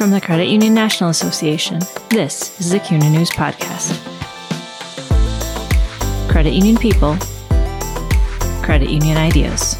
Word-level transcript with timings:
From 0.00 0.12
the 0.12 0.20
Credit 0.22 0.46
Union 0.46 0.72
National 0.72 1.10
Association, 1.10 1.78
this 2.08 2.58
is 2.58 2.70
the 2.70 2.80
CUNA 2.80 3.10
News 3.10 3.28
Podcast. 3.28 4.00
Credit 6.30 6.54
Union 6.54 6.78
People, 6.78 7.18
Credit 8.62 8.88
Union 8.88 9.18
Ideas. 9.18 9.74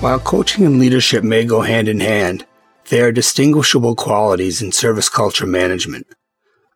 While 0.00 0.20
coaching 0.20 0.64
and 0.64 0.78
leadership 0.78 1.24
may 1.24 1.44
go 1.44 1.62
hand 1.62 1.88
in 1.88 1.98
hand, 1.98 2.46
they 2.88 3.00
are 3.00 3.10
distinguishable 3.10 3.96
qualities 3.96 4.62
in 4.62 4.70
service 4.70 5.08
culture 5.08 5.44
management. 5.44 6.06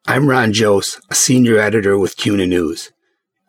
I'm 0.08 0.28
Ron 0.28 0.52
Jost, 0.52 0.98
a 1.08 1.14
senior 1.14 1.58
editor 1.60 1.96
with 1.96 2.16
CUNA 2.16 2.48
News. 2.48 2.90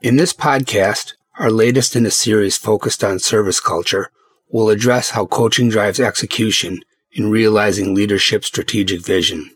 In 0.04 0.18
this 0.18 0.32
podcast, 0.32 1.15
our 1.38 1.52
latest 1.52 1.96
in 1.96 2.06
a 2.06 2.12
series 2.12 2.58
focused 2.58 3.04
on 3.04 3.20
service 3.20 3.60
culture, 3.60 4.10
will 4.50 4.70
address 4.70 5.12
how 5.12 5.26
coaching 5.26 5.70
drives 5.70 6.00
execution 6.00 6.80
in 7.12 7.30
realizing 7.30 7.94
leadership's 7.94 8.48
strategic 8.48 9.04
vision. 9.06 9.52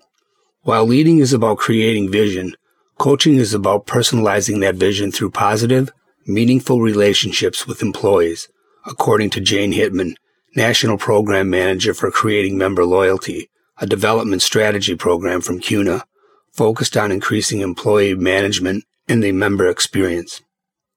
While 0.62 0.86
leading 0.86 1.20
is 1.20 1.34
about 1.34 1.58
creating 1.58 2.12
vision, 2.12 2.56
coaching 2.98 3.36
is 3.36 3.54
about 3.54 3.88
personalizing 3.88 4.60
that 4.60 4.76
vision 4.76 5.12
through 5.12 5.32
positive, 5.32 5.92
meaningful 6.26 6.82
relationships 6.82 7.66
with 7.66 7.82
employees, 7.82 8.50
according 8.86 9.30
to 9.32 9.42
Jane 9.42 9.74
Hitman, 9.74 10.16
National 10.56 10.98
Program 10.98 11.50
Manager 11.50 11.94
for 11.94 12.12
Creating 12.12 12.58
Member 12.58 12.86
Loyalty, 12.86 13.50
a 13.78 13.86
development 13.86 14.42
strategy 14.42 14.96
program 14.96 15.42
from 15.42 15.60
CUNA, 15.60 16.04
focused 16.52 16.98
on 16.98 17.12
increasing 17.12 17.62
employee 17.62 18.16
management 18.16 18.84
and 19.08 19.24
the 19.24 19.32
member 19.32 19.70
experience. 19.70 20.42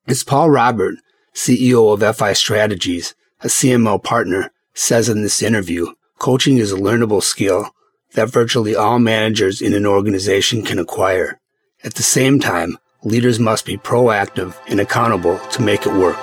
As 0.05 0.24
Paul 0.24 0.51
Robert, 0.51 0.96
CEO 1.32 1.93
of 1.95 2.16
FI 2.16 2.32
Strategies, 2.32 3.15
a 3.43 3.46
CML 3.46 4.02
partner, 4.02 4.51
says 4.74 5.09
in 5.09 5.23
this 5.23 5.40
interview, 5.40 5.95
coaching 6.18 6.59
is 6.59 6.73
a 6.73 6.77
learnable 6.77 7.23
skill 7.23 7.71
that 8.15 8.29
virtually 8.29 8.74
all 8.74 8.99
managers 8.99 9.62
in 9.62 9.74
an 9.74 9.87
organization 9.87 10.65
can 10.65 10.80
acquire. 10.80 11.38
At 11.85 11.95
the 11.95 12.02
same 12.02 12.40
time, 12.40 12.79
leaders 13.04 13.38
must 13.38 13.65
be 13.65 13.77
proactive 13.77 14.57
and 14.66 14.80
accountable 14.80 15.38
to 15.38 15.62
make 15.62 15.87
it 15.87 15.93
work. 15.93 16.18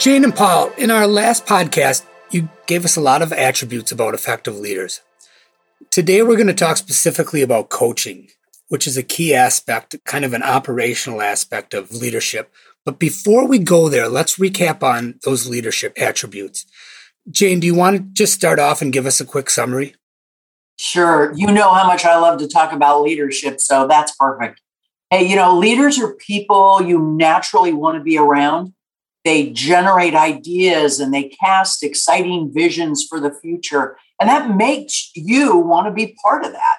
Jane 0.00 0.24
and 0.24 0.34
Paul, 0.34 0.72
in 0.76 0.90
our 0.90 1.06
last 1.06 1.46
podcast, 1.46 2.04
you 2.32 2.48
gave 2.66 2.84
us 2.84 2.96
a 2.96 3.00
lot 3.00 3.22
of 3.22 3.32
attributes 3.32 3.92
about 3.92 4.14
effective 4.14 4.56
leaders. 4.58 5.02
Today, 5.90 6.22
we're 6.22 6.34
going 6.34 6.48
to 6.48 6.52
talk 6.52 6.78
specifically 6.78 7.42
about 7.42 7.68
coaching 7.68 8.30
which 8.68 8.86
is 8.86 8.96
a 8.96 9.02
key 9.02 9.34
aspect, 9.34 9.96
kind 10.04 10.24
of 10.24 10.32
an 10.32 10.42
operational 10.42 11.20
aspect 11.20 11.74
of 11.74 11.92
leadership. 11.92 12.52
But 12.84 12.98
before 12.98 13.46
we 13.46 13.58
go 13.58 13.88
there, 13.88 14.08
let's 14.08 14.38
recap 14.38 14.82
on 14.82 15.18
those 15.24 15.48
leadership 15.48 15.92
attributes. 16.00 16.64
Jane, 17.30 17.60
do 17.60 17.66
you 17.66 17.74
want 17.74 17.96
to 17.96 18.02
just 18.12 18.32
start 18.32 18.58
off 18.58 18.80
and 18.80 18.92
give 18.92 19.06
us 19.06 19.20
a 19.20 19.26
quick 19.26 19.50
summary? 19.50 19.94
Sure. 20.78 21.32
You 21.34 21.48
know 21.48 21.72
how 21.72 21.86
much 21.86 22.04
I 22.04 22.18
love 22.18 22.38
to 22.38 22.48
talk 22.48 22.72
about 22.72 23.02
leadership, 23.02 23.60
so 23.60 23.86
that's 23.86 24.14
perfect. 24.16 24.60
Hey, 25.10 25.26
you 25.26 25.36
know, 25.36 25.56
leaders 25.58 25.98
are 25.98 26.14
people 26.14 26.80
you 26.82 27.00
naturally 27.00 27.72
want 27.72 27.98
to 27.98 28.02
be 28.02 28.16
around. 28.16 28.74
They 29.24 29.50
generate 29.50 30.14
ideas 30.14 31.00
and 31.00 31.12
they 31.12 31.24
cast 31.24 31.82
exciting 31.82 32.52
visions 32.54 33.06
for 33.08 33.18
the 33.18 33.34
future. 33.42 33.96
And 34.20 34.28
that 34.30 34.56
makes 34.56 35.10
you 35.14 35.56
want 35.56 35.86
to 35.86 35.92
be 35.92 36.16
part 36.22 36.44
of 36.44 36.52
that. 36.52 36.78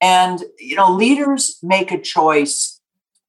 And, 0.00 0.42
you 0.58 0.76
know, 0.76 0.92
leaders 0.92 1.58
make 1.62 1.90
a 1.90 2.00
choice 2.00 2.80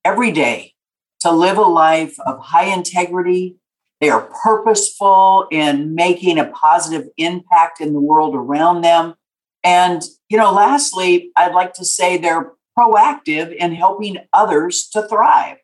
every 0.05 0.31
day 0.31 0.75
to 1.21 1.31
live 1.31 1.57
a 1.57 1.61
life 1.61 2.19
of 2.25 2.39
high 2.39 2.73
integrity. 2.73 3.57
They 3.99 4.09
are 4.09 4.29
purposeful 4.43 5.47
in 5.51 5.95
making 5.95 6.39
a 6.39 6.45
positive 6.45 7.09
impact 7.17 7.81
in 7.81 7.93
the 7.93 7.99
world 7.99 8.35
around 8.35 8.81
them. 8.81 9.15
And, 9.63 10.01
you 10.29 10.37
know, 10.37 10.53
lastly, 10.53 11.31
I'd 11.35 11.53
like 11.53 11.73
to 11.73 11.85
say 11.85 12.17
they're 12.17 12.53
proactive 12.77 13.53
in 13.53 13.73
helping 13.73 14.17
others 14.31 14.87
to 14.93 15.05
thrive. 15.07 15.57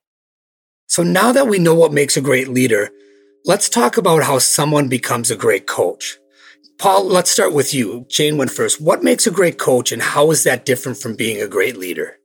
So 0.87 1.01
now 1.03 1.31
that 1.31 1.47
we 1.47 1.59
know 1.59 1.75
what 1.75 1.93
makes 1.93 2.17
a 2.17 2.21
great 2.21 2.49
leader, 2.49 2.89
let's 3.45 3.69
talk 3.69 3.95
about 3.97 4.23
how 4.23 4.39
someone 4.39 4.89
becomes 4.89 5.31
a 5.31 5.37
great 5.37 5.65
coach. 5.65 6.17
Paul, 6.77 7.05
let's 7.05 7.29
start 7.29 7.53
with 7.53 7.73
you. 7.73 8.05
Jane 8.09 8.37
went 8.37 8.51
first. 8.51 8.81
What 8.81 9.03
makes 9.03 9.25
a 9.25 9.31
great 9.31 9.57
coach 9.57 9.91
and 9.91 10.01
how 10.01 10.31
is 10.31 10.43
that 10.43 10.65
different 10.65 10.97
from 10.97 11.15
being 11.15 11.41
a 11.41 11.47
great 11.47 11.77
leader? 11.77 12.17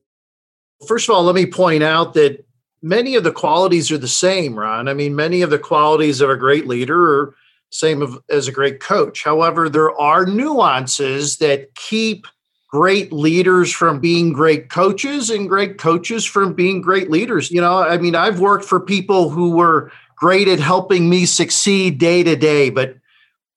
First 0.86 1.08
of 1.08 1.14
all, 1.14 1.22
let 1.22 1.34
me 1.34 1.46
point 1.46 1.82
out 1.82 2.14
that 2.14 2.44
many 2.82 3.14
of 3.14 3.24
the 3.24 3.32
qualities 3.32 3.90
are 3.92 3.98
the 3.98 4.08
same, 4.08 4.58
Ron. 4.58 4.88
I 4.88 4.94
mean, 4.94 5.14
many 5.14 5.42
of 5.42 5.50
the 5.50 5.58
qualities 5.58 6.20
of 6.20 6.30
a 6.30 6.36
great 6.36 6.66
leader 6.66 7.20
are 7.20 7.34
same 7.70 8.18
as 8.28 8.48
a 8.48 8.52
great 8.52 8.80
coach. 8.80 9.22
However, 9.22 9.68
there 9.68 9.92
are 9.92 10.26
nuances 10.26 11.36
that 11.36 11.74
keep 11.76 12.26
great 12.68 13.12
leaders 13.12 13.72
from 13.72 14.00
being 14.00 14.32
great 14.32 14.70
coaches 14.70 15.30
and 15.30 15.48
great 15.48 15.78
coaches 15.78 16.24
from 16.24 16.52
being 16.54 16.80
great 16.80 17.10
leaders. 17.10 17.50
You 17.50 17.60
know, 17.60 17.78
I 17.78 17.98
mean, 17.98 18.14
I've 18.14 18.40
worked 18.40 18.64
for 18.64 18.80
people 18.80 19.30
who 19.30 19.50
were 19.50 19.92
great 20.16 20.48
at 20.48 20.60
helping 20.60 21.08
me 21.08 21.26
succeed 21.26 21.98
day 21.98 22.22
to 22.22 22.36
day, 22.36 22.70
but 22.70 22.96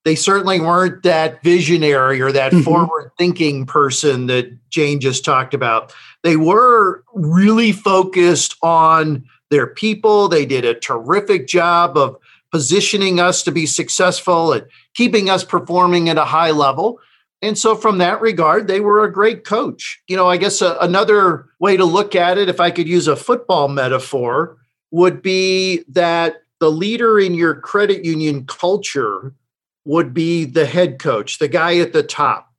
they 0.04 0.14
certainly 0.14 0.60
weren't 0.60 1.02
that 1.02 1.42
visionary 1.42 2.20
or 2.20 2.30
that 2.30 2.52
mm-hmm. 2.52 2.62
forward 2.62 3.10
thinking 3.18 3.66
person 3.66 4.26
that 4.26 4.56
Jane 4.70 5.00
just 5.00 5.24
talked 5.24 5.54
about. 5.54 5.94
They 6.22 6.36
were 6.36 7.02
really 7.14 7.72
focused 7.72 8.56
on 8.62 9.24
their 9.50 9.66
people. 9.66 10.28
They 10.28 10.46
did 10.46 10.64
a 10.64 10.74
terrific 10.74 11.46
job 11.46 11.96
of 11.96 12.16
positioning 12.50 13.18
us 13.18 13.42
to 13.42 13.50
be 13.50 13.66
successful 13.66 14.52
and 14.52 14.66
keeping 14.94 15.28
us 15.28 15.42
performing 15.42 16.08
at 16.08 16.18
a 16.18 16.24
high 16.24 16.50
level. 16.50 17.00
And 17.42 17.58
so, 17.58 17.74
from 17.74 17.98
that 17.98 18.20
regard, 18.20 18.68
they 18.68 18.80
were 18.80 19.04
a 19.04 19.12
great 19.12 19.44
coach. 19.44 20.00
You 20.08 20.16
know, 20.16 20.28
I 20.28 20.36
guess 20.36 20.62
a, 20.62 20.78
another 20.80 21.46
way 21.58 21.76
to 21.76 21.84
look 21.84 22.14
at 22.14 22.38
it, 22.38 22.48
if 22.48 22.60
I 22.60 22.70
could 22.70 22.88
use 22.88 23.06
a 23.06 23.16
football 23.16 23.68
metaphor, 23.68 24.56
would 24.90 25.20
be 25.20 25.84
that 25.88 26.36
the 26.60 26.70
leader 26.70 27.18
in 27.18 27.34
your 27.34 27.54
credit 27.56 28.04
union 28.04 28.46
culture 28.46 29.34
would 29.84 30.14
be 30.14 30.44
the 30.44 30.66
head 30.66 30.98
coach, 30.98 31.38
the 31.38 31.48
guy 31.48 31.78
at 31.78 31.92
the 31.92 32.02
top. 32.02 32.50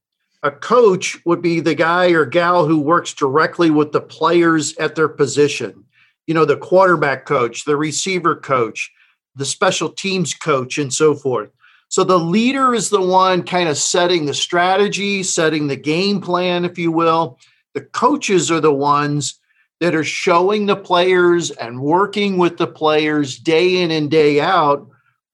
A 0.44 0.52
coach 0.52 1.18
would 1.26 1.42
be 1.42 1.60
the 1.60 1.74
guy 1.74 2.12
or 2.12 2.26
gal 2.26 2.68
who 2.68 2.80
works 2.80 3.14
directly 3.14 3.72
with 3.72 3.92
the 3.92 4.02
players 4.02 4.76
at 4.78 4.96
their 4.96 5.10
position. 5.10 5.86
You 6.28 6.34
know, 6.34 6.46
the 6.46 6.58
quarterback 6.58 7.26
coach, 7.26 7.66
the 7.66 7.76
receiver 7.76 8.36
coach, 8.36 8.92
the 9.36 9.46
special 9.46 9.90
teams 9.90 10.34
coach, 10.34 10.78
and 10.78 10.94
so 10.94 11.16
forth. 11.16 11.50
So 11.90 12.04
the 12.04 12.20
leader 12.20 12.74
is 12.74 12.90
the 12.90 13.02
one 13.02 13.44
kind 13.44 13.70
of 13.70 13.78
setting 13.78 14.26
the 14.26 14.34
strategy, 14.34 15.24
setting 15.24 15.68
the 15.68 15.76
game 15.76 16.22
plan, 16.22 16.66
if 16.66 16.78
you 16.78 16.92
will. 16.92 17.40
The 17.74 17.82
coaches 17.82 18.52
are 18.52 18.60
the 18.60 18.74
ones 18.74 19.40
that 19.80 19.96
are 19.96 20.04
showing 20.04 20.66
the 20.66 20.76
players 20.76 21.52
and 21.52 21.82
working 21.82 22.38
with 22.38 22.58
the 22.58 22.68
players 22.68 23.38
day 23.38 23.82
in 23.82 23.92
and 23.92 24.10
day 24.10 24.40
out 24.40 24.88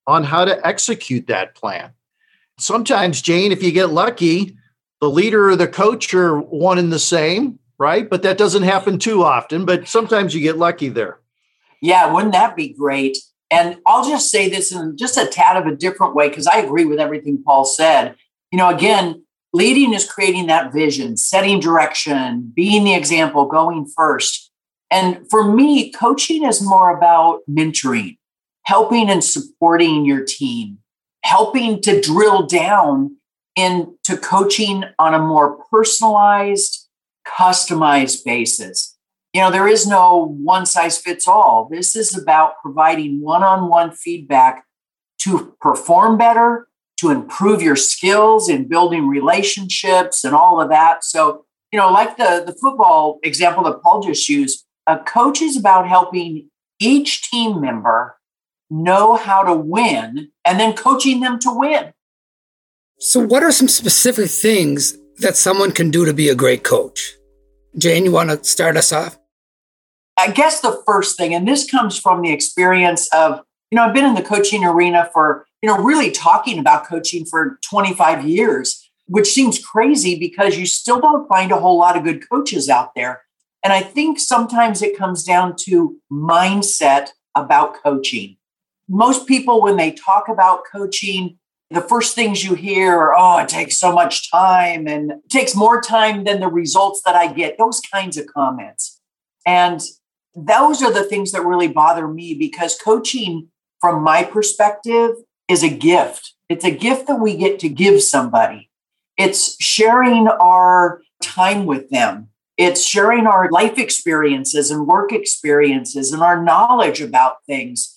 on 0.07 0.23
how 0.23 0.45
to 0.45 0.66
execute 0.66 1.28
that 1.28 1.56
plan. 1.56 1.91
Sometimes, 2.59 3.22
Jane, 3.22 3.51
if 3.51 3.63
you 3.63 3.72
get 3.72 3.89
lucky, 3.89 4.56
the 5.00 5.09
leader 5.09 5.50
or 5.50 5.56
the 5.56 5.67
coach 5.67 6.13
are 6.13 6.39
one 6.39 6.78
and 6.78 6.91
the 6.91 7.00
same, 7.00 7.59
right? 7.79 8.09
But 8.09 8.22
that 8.23 8.38
doesn't 8.38 8.63
happen 8.63 9.00
too 9.00 9.23
often, 9.23 9.66
but 9.66 9.88
sometimes 9.88 10.35
you 10.35 10.41
get 10.41 10.57
lucky 10.57 10.89
there. 10.89 11.19
Yeah, 11.81 12.13
wouldn't 12.13 12.34
that 12.34 12.56
be 12.56 12.73
great? 12.73 13.17
And 13.50 13.79
I'll 13.85 14.07
just 14.07 14.29
say 14.31 14.50
this 14.50 14.72
in 14.72 14.95
just 14.97 15.17
a 15.17 15.25
tad 15.25 15.57
of 15.57 15.66
a 15.66 15.75
different 15.75 16.16
way 16.16 16.29
because 16.29 16.47
I 16.47 16.59
agree 16.59 16.85
with 16.85 17.00
everything 17.00 17.41
Paul 17.44 17.66
said. 17.66 18.16
You 18.51 18.57
know, 18.57 18.69
again, 18.69 19.25
leading 19.53 19.94
is 19.94 20.09
creating 20.09 20.47
that 20.47 20.72
vision, 20.72 21.18
setting 21.18 21.59
direction, 21.59 22.51
being 22.56 22.83
the 22.83 22.94
example, 22.94 23.45
going 23.45 23.88
first. 23.88 24.51
And 24.89 25.27
for 25.30 25.44
me, 25.44 25.92
coaching 25.92 26.45
is 26.45 26.62
more 26.62 26.95
about 26.95 27.39
mentoring 27.50 28.18
helping 28.63 29.10
and 29.10 29.24
supporting 29.24 30.06
your 30.06 30.24
team, 30.24 30.80
helping 31.24 31.81
to 31.81 32.02
drill 32.02 32.46
down 32.46 33.18
into 33.56 34.18
coaching 34.22 34.84
on 34.98 35.13
a 35.13 35.19
more 35.19 35.58
personalized, 35.72 36.88
customized 37.28 38.24
basis. 38.24 38.98
You 39.34 39.42
know, 39.42 39.52
there 39.52 39.68
is 39.68 39.88
no 39.88 40.36
one 40.42 40.66
size 40.66 40.98
fits 40.98 41.28
all. 41.28 41.69
This 41.72 41.96
is 41.96 42.18
about 42.18 42.62
providing 42.62 43.22
one 43.22 43.44
on 43.44 43.69
one 43.69 43.92
feedback 43.92 44.66
to 45.19 45.56
perform 45.62 46.18
better, 46.18 46.68
to 46.98 47.10
improve 47.10 47.62
your 47.62 47.75
skills 47.75 48.50
in 48.50 48.68
building 48.68 49.07
relationships 49.07 50.24
and 50.24 50.36
all 50.36 50.62
of 50.62 50.69
that. 50.69 51.04
So, 51.04 51.46
you 51.72 51.80
know, 51.80 51.92
like 51.92 52.18
the, 52.18 52.44
the 52.46 52.54
football 52.54 53.19
example 53.24 53.64
that 53.64 53.81
Paul 53.81 54.02
just 54.02 54.28
used, 54.28 54.66
a 54.88 54.98
coach 54.98 55.42
is 55.42 55.56
about 55.56 55.88
helping 55.88 56.50
each 56.80 57.30
team 57.30 57.62
member 57.62 58.18
know 58.71 59.15
how 59.15 59.44
to 59.44 59.53
win 59.53 60.31
and 60.45 60.59
then 60.59 60.73
coaching 60.73 61.19
them 61.19 61.38
to 61.39 61.51
win. 61.51 61.94
So, 63.00 63.19
what 63.19 63.44
are 63.44 63.51
some 63.51 63.68
specific 63.68 64.29
things 64.29 64.97
that 65.18 65.35
someone 65.35 65.71
can 65.71 65.91
do 65.91 66.06
to 66.06 66.13
be 66.13 66.29
a 66.29 66.35
great 66.35 66.63
coach? 66.63 67.15
Jane, 67.77 68.06
you 68.06 68.12
want 68.12 68.29
to 68.29 68.44
start 68.44 68.77
us 68.77 68.91
off? 68.91 69.18
I 70.18 70.31
guess 70.31 70.62
the 70.62 70.81
first 70.85 71.18
thing, 71.18 71.33
and 71.33 71.47
this 71.47 71.69
comes 71.69 71.97
from 71.97 72.21
the 72.21 72.31
experience 72.31 73.07
of, 73.13 73.41
you 73.71 73.75
know, 73.75 73.85
I've 73.85 73.94
been 73.94 74.06
in 74.06 74.13
the 74.13 74.21
coaching 74.21 74.63
arena 74.63 75.09
for, 75.13 75.45
you 75.62 75.68
know, 75.68 75.77
really 75.77 76.12
talking 76.12 76.59
about 76.59 76.88
coaching 76.88 77.25
for 77.25 77.59
25 77.69 78.25
years, 78.25 78.91
which 79.07 79.27
seems 79.27 79.63
crazy 79.63 80.19
because 80.19 80.57
you 80.57 80.65
still 80.65 81.00
don't 81.00 81.27
find 81.27 81.51
a 81.51 81.59
whole 81.59 81.77
lot 81.77 81.97
of 81.97 82.03
good 82.03 82.27
coaches 82.29 82.69
out 82.69 82.94
there. 82.95 83.23
And 83.63 83.73
I 83.73 83.81
think 83.81 84.19
sometimes 84.19 84.81
it 84.81 84.97
comes 84.97 85.23
down 85.23 85.56
to 85.62 85.97
mindset 86.12 87.09
about 87.35 87.81
coaching. 87.81 88.38
Most 88.94 89.26
people, 89.26 89.62
when 89.62 89.78
they 89.78 89.92
talk 89.92 90.28
about 90.28 90.64
coaching, 90.70 91.38
the 91.70 91.80
first 91.80 92.14
things 92.14 92.44
you 92.44 92.56
hear 92.56 92.92
are, 92.92 93.16
oh, 93.18 93.38
it 93.40 93.48
takes 93.48 93.78
so 93.78 93.94
much 93.94 94.30
time 94.30 94.86
and 94.86 95.12
it 95.12 95.30
takes 95.30 95.56
more 95.56 95.82
time 95.82 96.26
than 96.26 96.42
the 96.42 96.50
results 96.50 97.02
that 97.06 97.16
I 97.16 97.32
get, 97.32 97.58
those 97.58 97.80
kinds 97.80 98.18
of 98.18 98.28
comments. 98.28 99.00
And 99.46 99.82
those 100.36 100.84
are 100.84 100.92
the 100.92 101.06
things 101.06 101.32
that 101.32 101.46
really 101.46 101.70
bother 101.70 102.06
me 102.06 102.36
because 102.36 102.78
coaching, 102.78 103.48
from 103.80 104.04
my 104.04 104.26
perspective, 104.26 105.12
is 105.48 105.64
a 105.64 105.70
gift. 105.70 106.34
It's 106.50 106.66
a 106.66 106.72
gift 106.72 107.08
that 107.08 107.22
we 107.22 107.38
get 107.38 107.60
to 107.60 107.70
give 107.70 108.04
somebody. 108.04 108.70
It's 109.18 109.56
sharing 109.64 110.28
our 110.28 111.02
time 111.22 111.66
with 111.66 111.90
them. 111.92 112.28
It's 112.58 112.86
sharing 112.86 113.26
our 113.26 113.50
life 113.52 113.78
experiences 113.78 114.70
and 114.70 114.86
work 114.86 115.14
experiences 115.14 116.12
and 116.12 116.22
our 116.22 116.44
knowledge 116.44 117.00
about 117.00 117.38
things 117.48 117.96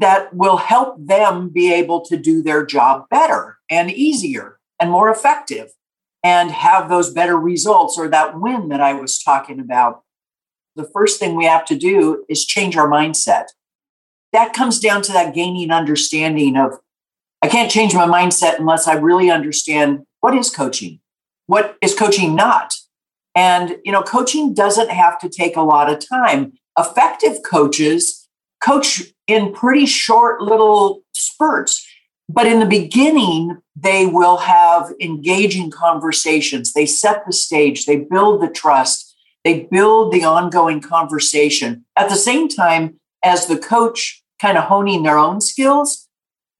that 0.00 0.34
will 0.34 0.56
help 0.56 0.96
them 0.98 1.48
be 1.48 1.72
able 1.72 2.00
to 2.02 2.16
do 2.16 2.42
their 2.42 2.64
job 2.64 3.08
better 3.10 3.58
and 3.70 3.90
easier 3.90 4.58
and 4.80 4.90
more 4.90 5.10
effective 5.10 5.70
and 6.22 6.50
have 6.50 6.88
those 6.88 7.12
better 7.12 7.38
results 7.38 7.98
or 7.98 8.08
that 8.08 8.40
win 8.40 8.68
that 8.70 8.80
I 8.80 8.94
was 8.94 9.18
talking 9.18 9.60
about. 9.60 10.02
The 10.74 10.88
first 10.92 11.20
thing 11.20 11.36
we 11.36 11.44
have 11.44 11.64
to 11.66 11.76
do 11.76 12.24
is 12.28 12.44
change 12.44 12.76
our 12.76 12.88
mindset. 12.88 13.46
That 14.32 14.52
comes 14.52 14.80
down 14.80 15.02
to 15.02 15.12
that 15.12 15.34
gaining 15.34 15.70
understanding 15.70 16.56
of 16.56 16.78
I 17.42 17.48
can't 17.48 17.70
change 17.70 17.94
my 17.94 18.06
mindset 18.06 18.58
unless 18.58 18.88
I 18.88 18.94
really 18.94 19.30
understand 19.30 20.06
what 20.20 20.34
is 20.34 20.48
coaching? 20.48 21.00
What 21.46 21.76
is 21.82 21.94
coaching 21.94 22.34
not? 22.34 22.72
And 23.36 23.76
you 23.84 23.92
know, 23.92 24.02
coaching 24.02 24.54
doesn't 24.54 24.90
have 24.90 25.18
to 25.18 25.28
take 25.28 25.56
a 25.56 25.62
lot 25.62 25.92
of 25.92 26.06
time. 26.08 26.54
Effective 26.78 27.38
coaches 27.44 28.28
coach 28.64 29.13
in 29.26 29.52
pretty 29.52 29.86
short 29.86 30.40
little 30.40 31.02
spurts. 31.14 31.86
But 32.28 32.46
in 32.46 32.60
the 32.60 32.66
beginning, 32.66 33.58
they 33.76 34.06
will 34.06 34.38
have 34.38 34.92
engaging 35.00 35.70
conversations. 35.70 36.72
They 36.72 36.86
set 36.86 37.26
the 37.26 37.32
stage, 37.32 37.86
they 37.86 37.96
build 37.96 38.42
the 38.42 38.48
trust, 38.48 39.14
they 39.44 39.68
build 39.70 40.12
the 40.12 40.24
ongoing 40.24 40.80
conversation. 40.80 41.84
At 41.96 42.08
the 42.08 42.16
same 42.16 42.48
time, 42.48 42.98
as 43.22 43.46
the 43.46 43.58
coach 43.58 44.22
kind 44.40 44.56
of 44.56 44.64
honing 44.64 45.02
their 45.02 45.18
own 45.18 45.40
skills, 45.40 46.08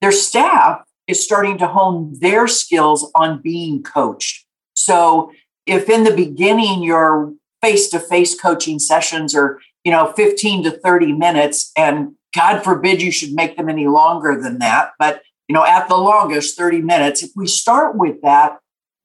their 0.01 0.11
staff 0.11 0.81
is 1.07 1.23
starting 1.23 1.57
to 1.59 1.67
hone 1.67 2.15
their 2.19 2.47
skills 2.47 3.11
on 3.15 3.41
being 3.41 3.83
coached. 3.83 4.45
So 4.75 5.31
if 5.65 5.89
in 5.89 6.03
the 6.03 6.15
beginning 6.15 6.83
your 6.83 7.33
face-to-face 7.61 8.39
coaching 8.39 8.77
sessions 8.77 9.33
are, 9.33 9.59
you 9.83 9.91
know, 9.91 10.13
15 10.13 10.63
to 10.63 10.71
30 10.71 11.13
minutes 11.13 11.71
and 11.77 12.15
God 12.35 12.63
forbid 12.63 13.01
you 13.01 13.11
should 13.11 13.33
make 13.33 13.55
them 13.55 13.69
any 13.69 13.87
longer 13.87 14.39
than 14.39 14.59
that. 14.59 14.91
But, 14.99 15.21
you 15.47 15.53
know, 15.53 15.65
at 15.65 15.87
the 15.87 15.97
longest, 15.97 16.57
30 16.57 16.81
minutes. 16.81 17.23
If 17.23 17.31
we 17.35 17.47
start 17.47 17.97
with 17.97 18.21
that, 18.21 18.59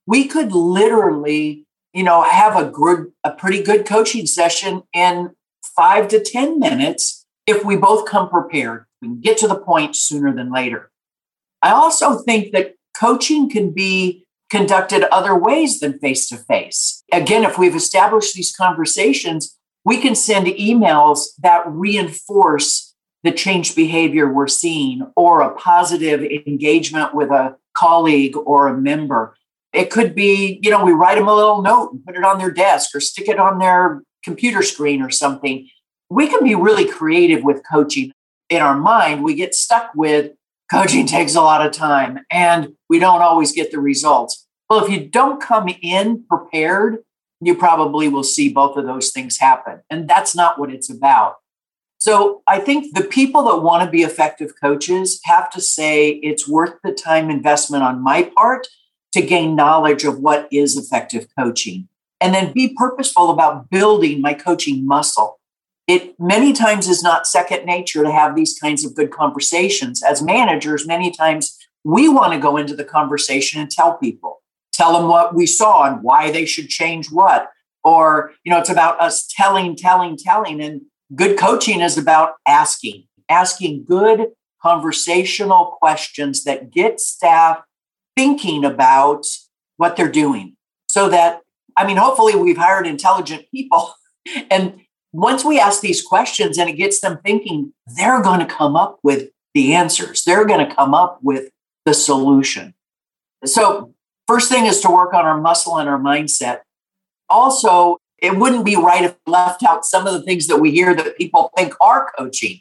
we 0.06 0.27
could 0.27 0.53
literally, 0.53 1.67
you 1.94 2.03
know, 2.03 2.23
have 2.23 2.56
a 2.56 2.69
good, 2.69 3.12
a 3.23 3.31
pretty 3.31 3.62
good 3.62 3.87
coaching 3.87 4.27
session 4.27 4.82
in 4.93 5.31
five 5.77 6.09
to 6.09 6.21
10 6.21 6.59
minutes 6.59 7.25
if 7.47 7.65
we 7.65 7.77
both 7.77 8.09
come 8.09 8.29
prepared. 8.29 8.87
We 9.00 9.17
get 9.17 9.38
to 9.38 9.49
the 9.49 9.59
point 9.59 9.97
sooner 9.97 10.35
than 10.35 10.53
later. 10.53 10.91
I 11.62 11.71
also 11.71 12.19
think 12.19 12.53
that 12.53 12.75
coaching 12.99 13.49
can 13.49 13.73
be 13.73 14.26
conducted 14.50 15.05
other 15.15 15.37
ways 15.37 15.79
than 15.79 15.99
face 15.99 16.29
to 16.29 16.37
face. 16.37 17.05
Again, 17.12 17.44
if 17.44 17.56
we've 17.56 17.76
established 17.76 18.35
these 18.35 18.55
conversations, 18.55 19.56
we 19.85 19.99
can 19.99 20.15
send 20.15 20.47
emails 20.49 21.29
that 21.38 21.62
reinforce 21.67 22.90
the 23.23 23.33
changed 23.33 23.77
behavior 23.77 24.33
we're 24.33 24.49
seeing 24.49 25.07
or 25.17 25.41
a 25.41 25.55
positive 25.55 26.23
engagement 26.47 27.15
with 27.15 27.31
a 27.31 27.57
colleague 27.77 28.37
or 28.37 28.69
a 28.69 28.77
member. 28.77 29.37
It 29.73 29.91
could 29.91 30.15
be, 30.15 30.59
you 30.63 30.71
know, 30.71 30.85
we 30.85 30.93
write 30.93 31.17
them 31.17 31.29
a 31.29 31.35
little 31.35 31.63
note 31.63 31.93
and 31.93 32.05
put 32.05 32.17
it 32.17 32.25
on 32.25 32.39
their 32.39 32.51
desk 32.51 32.95
or 32.95 33.01
stick 33.01 33.29
it 33.29 33.39
on 33.39 33.59
their 33.59 34.03
computer 34.25 34.63
screen 34.63 35.03
or 35.03 35.11
something. 35.11 35.69
We 36.09 36.27
can 36.27 36.43
be 36.43 36.55
really 36.55 36.89
creative 36.89 37.45
with 37.45 37.63
coaching. 37.71 38.13
In 38.49 38.63
our 38.63 38.77
mind, 38.77 39.23
we 39.23 39.35
get 39.35 39.55
stuck 39.55 39.93
with 39.95 40.33
coaching 40.71 41.07
takes 41.07 41.35
a 41.35 41.43
lot 41.43 41.65
of 41.65 41.73
time 41.73 42.21
and 42.31 42.75
we 42.89 42.99
don't 42.99 43.23
always 43.23 43.53
get 43.53 43.71
the 43.71 43.81
results. 43.81 44.47
Well, 44.69 44.85
if 44.85 44.91
you 44.91 45.07
don't 45.07 45.41
come 45.41 45.69
in 45.83 46.25
prepared, 46.29 46.99
you 47.41 47.55
probably 47.55 48.09
will 48.09 48.23
see 48.23 48.53
both 48.53 48.77
of 48.77 48.87
those 48.87 49.11
things 49.11 49.39
happen. 49.39 49.81
And 49.89 50.09
that's 50.09 50.35
not 50.35 50.59
what 50.59 50.71
it's 50.71 50.91
about. 50.91 51.37
So 52.00 52.43
I 52.47 52.58
think 52.61 52.94
the 52.94 53.05
people 53.05 53.43
that 53.44 53.62
want 53.62 53.85
to 53.85 53.91
be 53.91 54.02
effective 54.02 54.55
coaches 54.58 55.20
have 55.25 55.50
to 55.50 55.61
say 55.61 56.12
it's 56.23 56.49
worth 56.49 56.75
the 56.82 56.93
time 56.93 57.29
investment 57.29 57.85
on 57.85 58.02
my 58.02 58.23
part 58.35 58.67
to 59.12 59.20
gain 59.20 59.55
knowledge 59.55 60.05
of 60.05 60.19
what 60.19 60.49
is 60.50 60.79
effective 60.79 61.26
coaching 61.38 61.88
and 62.19 62.35
then 62.35 62.55
be 62.55 62.75
purposeful 62.75 63.31
about 63.31 63.69
building 63.69 64.23
my 64.23 64.32
coaching 64.32 64.87
muscle. 64.87 65.38
It 65.87 66.19
many 66.19 66.55
times 66.55 66.88
is 66.88 67.02
not 67.02 67.26
second 67.26 67.67
nature 67.67 68.02
to 68.02 68.11
have 68.11 68.35
these 68.35 68.58
kinds 68.58 68.82
of 68.82 68.94
good 68.94 69.11
conversations. 69.11 70.02
As 70.02 70.23
managers, 70.23 70.87
many 70.87 71.11
times 71.11 71.58
we 71.85 72.08
want 72.08 72.32
to 72.32 72.38
go 72.38 72.56
into 72.56 72.75
the 72.75 72.85
conversation 72.85 73.61
and 73.61 73.70
tell 73.70 73.99
people, 73.99 74.41
tell 74.73 74.94
them 74.94 75.06
what 75.06 75.35
we 75.35 75.44
saw 75.44 75.85
and 75.85 76.02
why 76.02 76.31
they 76.31 76.47
should 76.47 76.69
change 76.69 77.11
what. 77.11 77.50
Or, 77.85 78.32
you 78.44 78.50
know, 78.50 78.58
it's 78.58 78.70
about 78.70 79.00
us 79.00 79.26
telling, 79.37 79.76
telling, 79.76 80.17
telling. 80.17 80.62
And 80.62 80.82
Good 81.15 81.39
coaching 81.39 81.81
is 81.81 81.99
about 81.99 82.35
asking, 82.47 83.05
asking 83.29 83.85
good 83.85 84.29
conversational 84.62 85.77
questions 85.81 86.45
that 86.45 86.71
get 86.71 87.01
staff 87.01 87.62
thinking 88.17 88.65
about 88.65 89.25
what 89.77 89.97
they're 89.97 90.11
doing 90.11 90.57
so 90.89 91.09
that, 91.09 91.41
I 91.77 91.87
mean, 91.87 91.97
hopefully 91.97 92.35
we've 92.35 92.57
hired 92.57 92.87
intelligent 92.87 93.47
people. 93.53 93.95
And 94.50 94.83
once 95.12 95.47
we 95.47 95.59
ask 95.59 95.81
these 95.81 96.02
questions 96.02 96.59
and 96.59 96.69
it 96.69 96.75
gets 96.75 97.00
them 97.00 97.19
thinking, 97.25 97.73
they're 97.97 98.21
going 98.21 98.40
to 98.40 98.47
come 98.47 98.76
up 98.76 98.99
with 99.02 99.31
the 99.55 99.73
answers, 99.73 100.25
they're 100.25 100.45
going 100.45 100.69
to 100.69 100.75
come 100.75 100.93
up 100.93 101.21
with 101.23 101.50
the 101.87 101.95
solution. 101.95 102.75
So, 103.47 103.95
first 104.29 104.50
thing 104.50 104.67
is 104.67 104.81
to 104.81 104.90
work 104.90 105.14
on 105.14 105.25
our 105.25 105.40
muscle 105.40 105.79
and 105.79 105.88
our 105.88 105.99
mindset. 105.99 106.61
Also, 107.31 107.97
it 108.21 108.37
wouldn't 108.37 108.65
be 108.65 108.77
right 108.77 109.05
if 109.05 109.17
we 109.27 109.33
left 109.33 109.62
out 109.62 109.85
some 109.85 110.07
of 110.07 110.12
the 110.12 110.23
things 110.23 110.47
that 110.47 110.59
we 110.59 110.71
hear 110.71 110.95
that 110.95 111.17
people 111.17 111.50
think 111.57 111.75
are 111.81 112.11
coaching. 112.17 112.61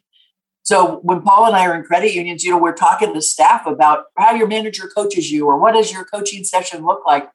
So 0.63 0.97
when 0.97 1.21
Paul 1.21 1.47
and 1.47 1.55
I 1.55 1.65
are 1.65 1.75
in 1.75 1.83
credit 1.83 2.13
unions, 2.13 2.43
you 2.43 2.51
know, 2.51 2.57
we're 2.57 2.73
talking 2.73 3.13
to 3.13 3.21
staff 3.21 3.65
about 3.65 4.05
how 4.17 4.35
your 4.35 4.47
manager 4.47 4.87
coaches 4.87 5.31
you 5.31 5.47
or 5.47 5.57
what 5.57 5.73
does 5.73 5.91
your 5.91 6.05
coaching 6.05 6.43
session 6.43 6.85
look 6.85 7.05
like. 7.05 7.29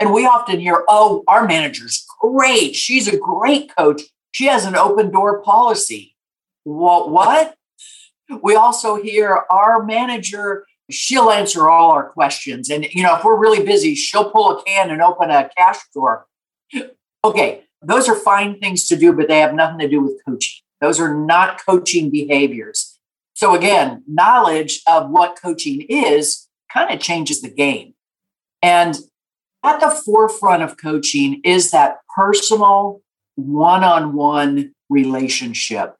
And 0.00 0.12
we 0.12 0.26
often 0.26 0.60
hear, 0.60 0.84
oh, 0.88 1.24
our 1.26 1.46
manager's 1.46 2.06
great. 2.20 2.74
She's 2.74 3.08
a 3.08 3.18
great 3.18 3.74
coach. 3.76 4.02
She 4.30 4.46
has 4.46 4.64
an 4.64 4.76
open 4.76 5.10
door 5.10 5.42
policy. 5.42 6.16
What? 6.64 7.10
What? 7.10 7.56
We 8.42 8.54
also 8.54 8.96
hear 9.02 9.44
our 9.50 9.82
manager, 9.84 10.66
she'll 10.90 11.30
answer 11.30 11.68
all 11.68 11.90
our 11.90 12.10
questions. 12.10 12.70
And, 12.70 12.86
you 12.92 13.02
know, 13.02 13.16
if 13.16 13.24
we're 13.24 13.38
really 13.38 13.64
busy, 13.64 13.94
she'll 13.94 14.30
pull 14.30 14.58
a 14.58 14.62
can 14.62 14.90
and 14.90 15.02
open 15.02 15.30
a 15.30 15.50
cash 15.56 15.78
drawer. 15.92 16.26
Okay, 17.24 17.64
those 17.82 18.08
are 18.08 18.14
fine 18.14 18.58
things 18.58 18.86
to 18.88 18.96
do, 18.96 19.12
but 19.12 19.28
they 19.28 19.38
have 19.38 19.54
nothing 19.54 19.78
to 19.78 19.88
do 19.88 20.00
with 20.00 20.20
coaching. 20.26 20.60
Those 20.80 21.00
are 21.00 21.14
not 21.14 21.64
coaching 21.64 22.10
behaviors. 22.10 22.98
So, 23.34 23.54
again, 23.54 24.02
knowledge 24.06 24.82
of 24.88 25.10
what 25.10 25.40
coaching 25.40 25.82
is 25.82 26.48
kind 26.72 26.92
of 26.92 27.00
changes 27.00 27.40
the 27.40 27.50
game. 27.50 27.94
And 28.62 28.96
at 29.64 29.80
the 29.80 29.90
forefront 29.90 30.62
of 30.62 30.76
coaching 30.76 31.40
is 31.44 31.70
that 31.70 31.98
personal 32.16 33.00
one 33.36 33.84
on 33.84 34.14
one 34.14 34.72
relationship. 34.88 35.94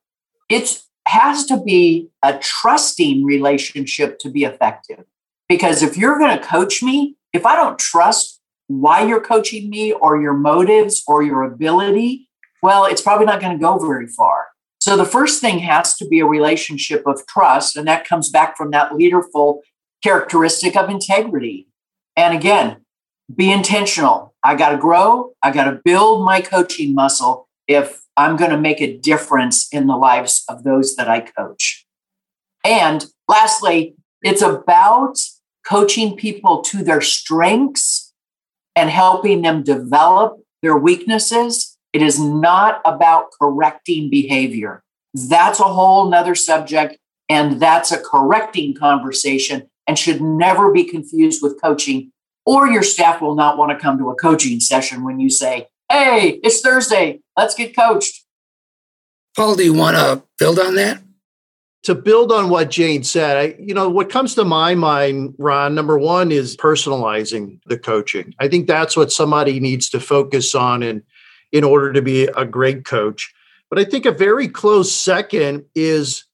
It 0.48 0.82
has 1.06 1.46
to 1.46 1.62
be 1.62 2.08
a 2.22 2.38
trusting 2.38 3.24
relationship 3.24 4.18
to 4.20 4.30
be 4.30 4.44
effective. 4.44 5.04
Because 5.48 5.82
if 5.82 5.96
you're 5.96 6.18
going 6.18 6.36
to 6.36 6.44
coach 6.44 6.82
me, 6.82 7.16
if 7.32 7.46
I 7.46 7.56
don't 7.56 7.78
trust 7.78 8.37
why 8.68 9.04
you're 9.04 9.20
coaching 9.20 9.68
me 9.68 9.92
or 9.92 10.20
your 10.20 10.34
motives 10.34 11.02
or 11.06 11.22
your 11.22 11.42
ability, 11.42 12.28
well, 12.62 12.84
it's 12.84 13.02
probably 13.02 13.26
not 13.26 13.40
going 13.40 13.52
to 13.52 13.62
go 13.62 13.78
very 13.78 14.06
far. 14.06 14.46
So 14.80 14.96
the 14.96 15.04
first 15.04 15.40
thing 15.40 15.58
has 15.60 15.96
to 15.96 16.06
be 16.06 16.20
a 16.20 16.26
relationship 16.26 17.02
of 17.06 17.26
trust. 17.26 17.76
And 17.76 17.88
that 17.88 18.06
comes 18.06 18.30
back 18.30 18.56
from 18.56 18.70
that 18.70 18.94
leaderful 18.94 19.62
characteristic 20.02 20.76
of 20.76 20.88
integrity. 20.88 21.66
And 22.16 22.36
again, 22.36 22.78
be 23.34 23.50
intentional. 23.50 24.34
I 24.44 24.54
got 24.54 24.70
to 24.70 24.78
grow. 24.78 25.32
I 25.42 25.50
got 25.50 25.64
to 25.64 25.80
build 25.84 26.24
my 26.24 26.40
coaching 26.40 26.94
muscle. 26.94 27.48
if 27.66 28.02
I'm 28.16 28.36
going 28.36 28.50
to 28.50 28.58
make 28.58 28.80
a 28.80 28.96
difference 28.96 29.68
in 29.72 29.86
the 29.86 29.96
lives 29.96 30.42
of 30.48 30.64
those 30.64 30.96
that 30.96 31.08
I 31.08 31.20
coach. 31.20 31.86
And 32.64 33.06
lastly, 33.28 33.94
it's 34.22 34.42
about 34.42 35.18
coaching 35.64 36.16
people 36.16 36.62
to 36.62 36.82
their 36.82 37.00
strengths 37.00 38.07
and 38.78 38.90
helping 38.90 39.42
them 39.42 39.64
develop 39.64 40.40
their 40.62 40.76
weaknesses. 40.76 41.76
It 41.92 42.00
is 42.00 42.20
not 42.20 42.80
about 42.84 43.26
correcting 43.42 44.08
behavior. 44.08 44.84
That's 45.14 45.58
a 45.58 45.64
whole 45.64 46.08
nother 46.08 46.36
subject. 46.36 46.96
And 47.28 47.60
that's 47.60 47.90
a 47.90 48.00
correcting 48.00 48.74
conversation 48.74 49.68
and 49.88 49.98
should 49.98 50.20
never 50.20 50.72
be 50.72 50.84
confused 50.84 51.42
with 51.42 51.60
coaching. 51.60 52.12
Or 52.46 52.68
your 52.68 52.84
staff 52.84 53.20
will 53.20 53.34
not 53.34 53.58
want 53.58 53.72
to 53.72 53.78
come 53.78 53.98
to 53.98 54.10
a 54.10 54.14
coaching 54.14 54.60
session 54.60 55.04
when 55.04 55.18
you 55.18 55.28
say, 55.28 55.66
Hey, 55.90 56.38
it's 56.44 56.60
Thursday. 56.60 57.18
Let's 57.36 57.56
get 57.56 57.74
coached. 57.74 58.24
Paul, 59.34 59.56
do 59.56 59.64
you 59.64 59.74
want 59.74 59.96
to 59.96 60.22
build 60.38 60.60
on 60.60 60.76
that? 60.76 61.00
To 61.84 61.94
build 61.94 62.32
on 62.32 62.50
what 62.50 62.70
Jane 62.70 63.04
said, 63.04 63.36
I, 63.36 63.56
you 63.58 63.72
know, 63.72 63.88
what 63.88 64.10
comes 64.10 64.34
to 64.34 64.44
my 64.44 64.74
mind, 64.74 65.34
Ron, 65.38 65.74
number 65.74 65.96
one 65.98 66.32
is 66.32 66.56
personalizing 66.56 67.60
the 67.66 67.78
coaching. 67.78 68.34
I 68.38 68.48
think 68.48 68.66
that's 68.66 68.96
what 68.96 69.12
somebody 69.12 69.60
needs 69.60 69.88
to 69.90 70.00
focus 70.00 70.54
on 70.54 70.82
in, 70.82 71.02
in 71.52 71.64
order 71.64 71.92
to 71.92 72.02
be 72.02 72.24
a 72.24 72.44
great 72.44 72.84
coach. 72.84 73.32
But 73.70 73.78
I 73.78 73.84
think 73.84 74.06
a 74.06 74.12
very 74.12 74.48
close 74.48 74.92
second 74.92 75.64
is 75.74 76.24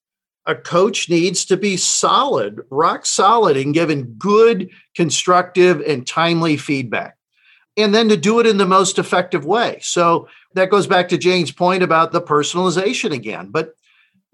a 0.47 0.55
coach 0.55 1.09
needs 1.09 1.45
to 1.47 1.57
be 1.57 1.77
solid, 1.77 2.61
rock 2.71 3.07
solid, 3.07 3.57
in 3.57 3.73
giving 3.73 4.15
good, 4.19 4.71
constructive, 4.95 5.81
and 5.81 6.07
timely 6.07 6.57
feedback. 6.57 7.17
And 7.77 7.95
then 7.95 8.09
to 8.09 8.17
do 8.17 8.41
it 8.41 8.47
in 8.47 8.59
the 8.59 8.67
most 8.67 8.99
effective 8.99 9.45
way. 9.45 9.79
So 9.83 10.29
that 10.55 10.71
goes 10.71 10.87
back 10.87 11.09
to 11.09 11.19
Jane's 11.19 11.51
point 11.51 11.83
about 11.83 12.13
the 12.13 12.23
personalization 12.23 13.11
again. 13.11 13.49
But 13.51 13.75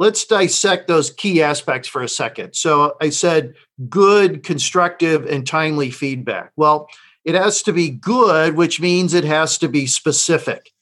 let's 0.00 0.24
dissect 0.24 0.88
those 0.88 1.10
key 1.10 1.42
aspects 1.42 1.86
for 1.86 2.02
a 2.02 2.08
second. 2.08 2.54
So 2.54 2.96
I 3.02 3.10
said 3.10 3.54
good, 3.88 4.42
constructive, 4.42 5.26
and 5.26 5.46
timely 5.46 5.90
feedback. 5.90 6.52
Well, 6.56 6.88
it 7.22 7.34
has 7.34 7.62
to 7.64 7.72
be 7.74 7.90
good, 7.90 8.56
which 8.56 8.80
means 8.80 9.12
it 9.12 9.24
has 9.24 9.58
to 9.58 9.68
be 9.68 9.86
specific. 9.86 10.72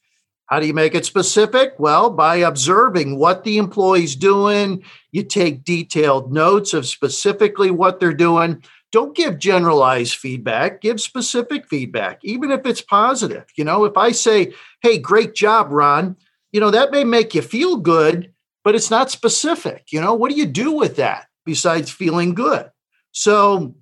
How 0.47 0.61
do 0.61 0.67
you 0.69 0.73
make 0.73 0.95
it 0.95 1.05
specific? 1.05 1.75
Well, 1.79 2.11
by 2.11 2.37
observing 2.37 3.19
what 3.19 3.43
the 3.43 3.59
employee's 3.59 4.15
doing, 4.15 4.85
you 5.11 5.25
take 5.25 5.65
detailed 5.65 6.33
notes 6.33 6.73
of 6.73 6.87
specifically 6.87 7.73
what 7.73 7.99
they're 7.99 8.15
doing. 8.15 8.63
Don't 8.93 9.17
give 9.17 9.41
generalized 9.41 10.15
feedback, 10.15 10.81
give 10.81 11.01
specific 11.01 11.67
feedback, 11.67 12.21
even 12.23 12.53
if 12.53 12.65
it's 12.65 12.81
positive. 12.81 13.47
You 13.57 13.65
know, 13.65 13.85
if 13.85 13.97
I 13.97 14.13
say, 14.13 14.55
hey, 14.81 14.97
great 14.97 15.35
job, 15.35 15.73
Ron, 15.73 16.17
you 16.53 16.61
know, 16.61 16.71
that 16.71 16.93
may 16.93 17.03
make 17.03 17.35
you 17.35 17.43
feel 17.43 17.77
good, 17.77 18.33
but 18.69 18.75
it's 18.75 18.91
not 18.91 19.11
specific. 19.11 19.87
You 19.93 20.03
know, 20.03 20.13
what 20.13 20.31
do 20.31 20.37
you 20.37 20.45
do 20.45 20.73
with 20.73 20.97
that 20.97 21.29
besides 21.47 21.91
feeling 21.91 22.35
good? 22.35 22.71
So 23.13 23.75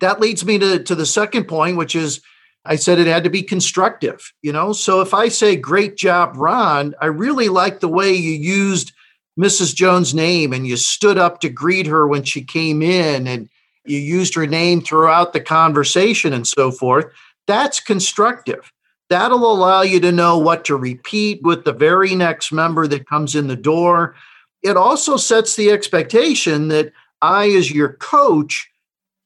that 0.00 0.20
leads 0.20 0.44
me 0.44 0.56
to, 0.56 0.80
to 0.84 0.94
the 0.94 1.04
second 1.04 1.48
point, 1.48 1.76
which 1.76 1.96
is 1.96 2.20
I 2.64 2.76
said 2.76 3.00
it 3.00 3.08
had 3.08 3.24
to 3.24 3.30
be 3.30 3.42
constructive, 3.42 4.32
you 4.40 4.52
know? 4.52 4.72
So 4.72 5.00
if 5.00 5.14
I 5.14 5.30
say, 5.30 5.56
great 5.56 5.96
job, 5.96 6.34
Ron, 6.36 6.94
I 7.00 7.06
really 7.06 7.48
like 7.48 7.80
the 7.80 7.88
way 7.88 8.12
you 8.12 8.30
used 8.30 8.92
Mrs. 9.36 9.74
Jones' 9.74 10.14
name 10.14 10.52
and 10.52 10.64
you 10.64 10.76
stood 10.76 11.18
up 11.18 11.40
to 11.40 11.48
greet 11.48 11.88
her 11.88 12.06
when 12.06 12.22
she 12.22 12.44
came 12.44 12.82
in 12.82 13.26
and 13.26 13.48
you 13.84 13.98
used 13.98 14.36
her 14.36 14.46
name 14.46 14.80
throughout 14.80 15.32
the 15.32 15.40
conversation 15.40 16.32
and 16.32 16.46
so 16.46 16.70
forth. 16.70 17.06
That's 17.48 17.80
constructive. 17.80 18.70
That'll 19.10 19.52
allow 19.52 19.82
you 19.82 19.98
to 20.00 20.12
know 20.12 20.38
what 20.38 20.64
to 20.66 20.76
repeat 20.76 21.42
with 21.42 21.64
the 21.64 21.72
very 21.72 22.14
next 22.14 22.52
member 22.52 22.86
that 22.86 23.08
comes 23.08 23.34
in 23.34 23.48
the 23.48 23.56
door. 23.56 24.14
It 24.62 24.76
also 24.76 25.16
sets 25.16 25.56
the 25.56 25.72
expectation 25.72 26.68
that 26.68 26.92
I, 27.20 27.48
as 27.50 27.72
your 27.72 27.94
coach, 27.94 28.70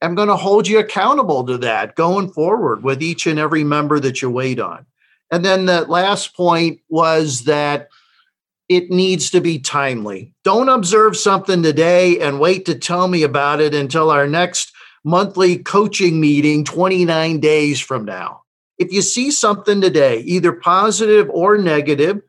am 0.01 0.15
going 0.15 0.27
to 0.27 0.35
hold 0.35 0.67
you 0.67 0.79
accountable 0.79 1.45
to 1.45 1.59
that 1.59 1.95
going 1.95 2.31
forward 2.31 2.83
with 2.83 3.03
each 3.03 3.27
and 3.27 3.37
every 3.37 3.63
member 3.63 3.99
that 3.99 4.23
you 4.23 4.29
wait 4.29 4.59
on. 4.59 4.87
And 5.31 5.45
then 5.45 5.65
the 5.67 5.81
last 5.81 6.35
point 6.35 6.79
was 6.89 7.43
that 7.43 7.89
it 8.69 8.89
needs 8.89 9.29
to 9.31 9.41
be 9.41 9.59
timely. 9.59 10.33
Don't 10.43 10.69
observe 10.69 11.15
something 11.15 11.61
today 11.61 12.19
and 12.19 12.39
wait 12.39 12.65
to 12.65 12.75
tell 12.75 13.07
me 13.07 13.21
about 13.21 13.61
it 13.61 13.75
until 13.75 14.09
our 14.09 14.27
next 14.27 14.71
monthly 15.03 15.59
coaching 15.59 16.19
meeting 16.19 16.63
29 16.63 17.39
days 17.39 17.79
from 17.79 18.05
now. 18.05 18.41
If 18.77 18.91
you 18.91 19.01
see 19.01 19.31
something 19.31 19.81
today, 19.81 20.19
either 20.19 20.51
positive 20.51 21.29
or 21.29 21.57
negative, 21.57 22.21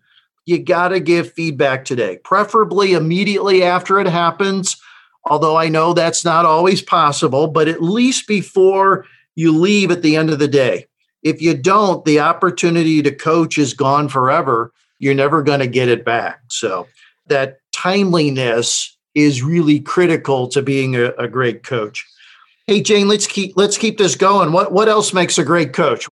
you 0.44 0.62
got 0.62 0.88
to 0.88 1.00
give 1.00 1.32
feedback 1.32 1.84
today, 1.84 2.18
preferably 2.22 2.92
immediately 2.92 3.64
after 3.64 3.98
it 3.98 4.06
happens 4.06 4.76
although 5.26 5.56
I 5.56 5.68
know 5.68 5.92
that's 5.92 6.24
not 6.24 6.44
always 6.44 6.80
possible, 6.80 7.48
but 7.48 7.68
at 7.68 7.82
least 7.82 8.26
before 8.26 9.04
you 9.34 9.56
leave 9.56 9.90
at 9.90 10.02
the 10.02 10.16
end 10.16 10.30
of 10.30 10.38
the 10.38 10.48
day. 10.48 10.86
If 11.22 11.42
you 11.42 11.54
don't, 11.54 12.04
the 12.04 12.20
opportunity 12.20 13.02
to 13.02 13.10
coach 13.10 13.58
is 13.58 13.74
gone 13.74 14.08
forever. 14.08 14.72
You're 14.98 15.14
never 15.14 15.42
going 15.42 15.60
to 15.60 15.66
get 15.66 15.88
it 15.88 16.04
back. 16.04 16.40
So 16.48 16.86
that 17.26 17.58
timeliness 17.72 18.96
is 19.14 19.42
really 19.42 19.80
critical 19.80 20.46
to 20.48 20.62
being 20.62 20.94
a, 20.94 21.06
a 21.18 21.28
great 21.28 21.64
coach. 21.64 22.06
Hey 22.66 22.82
Jane, 22.82 23.08
let's 23.08 23.26
keep 23.26 23.56
let's 23.56 23.78
keep 23.78 23.96
this 23.96 24.16
going. 24.16 24.52
What 24.52 24.72
what 24.72 24.88
else 24.88 25.12
makes 25.12 25.38
a 25.38 25.44
great 25.44 25.72
coach? 25.72 26.08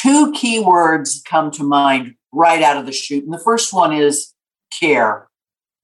Two 0.00 0.32
key 0.32 0.60
words 0.60 1.22
come 1.26 1.50
to 1.52 1.64
mind 1.64 2.14
right 2.32 2.62
out 2.62 2.76
of 2.76 2.86
the 2.86 2.92
chute. 2.92 3.24
And 3.24 3.32
the 3.32 3.38
first 3.38 3.72
one 3.72 3.92
is 3.92 4.32
care 4.70 5.28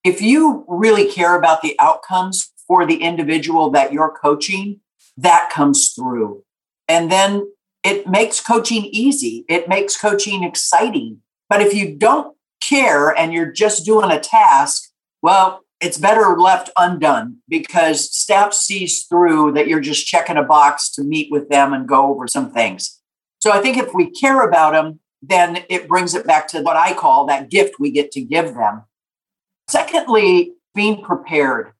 if 0.04 0.20
you 0.20 0.66
really 0.68 1.10
care 1.10 1.34
about 1.34 1.62
the 1.62 1.74
outcomes 1.80 2.52
for 2.68 2.86
the 2.86 2.96
individual 2.96 3.70
that 3.70 3.92
you're 3.92 4.14
coaching, 4.22 4.80
that 5.16 5.50
comes 5.50 5.92
through. 5.92 6.44
And 6.86 7.10
then 7.10 7.50
it 7.82 8.06
makes 8.06 8.40
coaching 8.40 8.84
easy, 8.84 9.44
it 9.48 9.68
makes 9.68 9.98
coaching 9.98 10.44
exciting. 10.44 11.20
But 11.48 11.62
if 11.62 11.74
you 11.74 11.96
don't 11.96 12.36
care 12.62 13.10
and 13.10 13.32
you're 13.32 13.50
just 13.50 13.84
doing 13.84 14.10
a 14.10 14.20
task, 14.20 14.90
well, 15.22 15.62
it's 15.80 15.98
better 15.98 16.36
left 16.38 16.70
undone 16.78 17.38
because 17.48 18.14
staff 18.14 18.52
sees 18.54 19.04
through 19.04 19.52
that 19.52 19.68
you're 19.68 19.80
just 19.80 20.06
checking 20.06 20.36
a 20.36 20.42
box 20.42 20.90
to 20.92 21.02
meet 21.02 21.30
with 21.30 21.48
them 21.48 21.72
and 21.72 21.88
go 21.88 22.06
over 22.10 22.26
some 22.26 22.50
things. 22.50 23.00
So 23.44 23.52
I 23.52 23.60
think 23.60 23.76
if 23.76 23.92
we 23.92 24.08
care 24.08 24.40
about 24.40 24.72
them, 24.72 25.00
then 25.20 25.66
it 25.68 25.86
brings 25.86 26.14
it 26.14 26.26
back 26.26 26.48
to 26.48 26.62
what 26.62 26.78
I 26.78 26.94
call 26.94 27.26
that 27.26 27.50
gift 27.50 27.74
we 27.78 27.90
get 27.90 28.10
to 28.12 28.22
give 28.22 28.54
them. 28.54 28.84
Secondly, 29.68 30.52
being 30.74 31.02
prepared. 31.02 31.72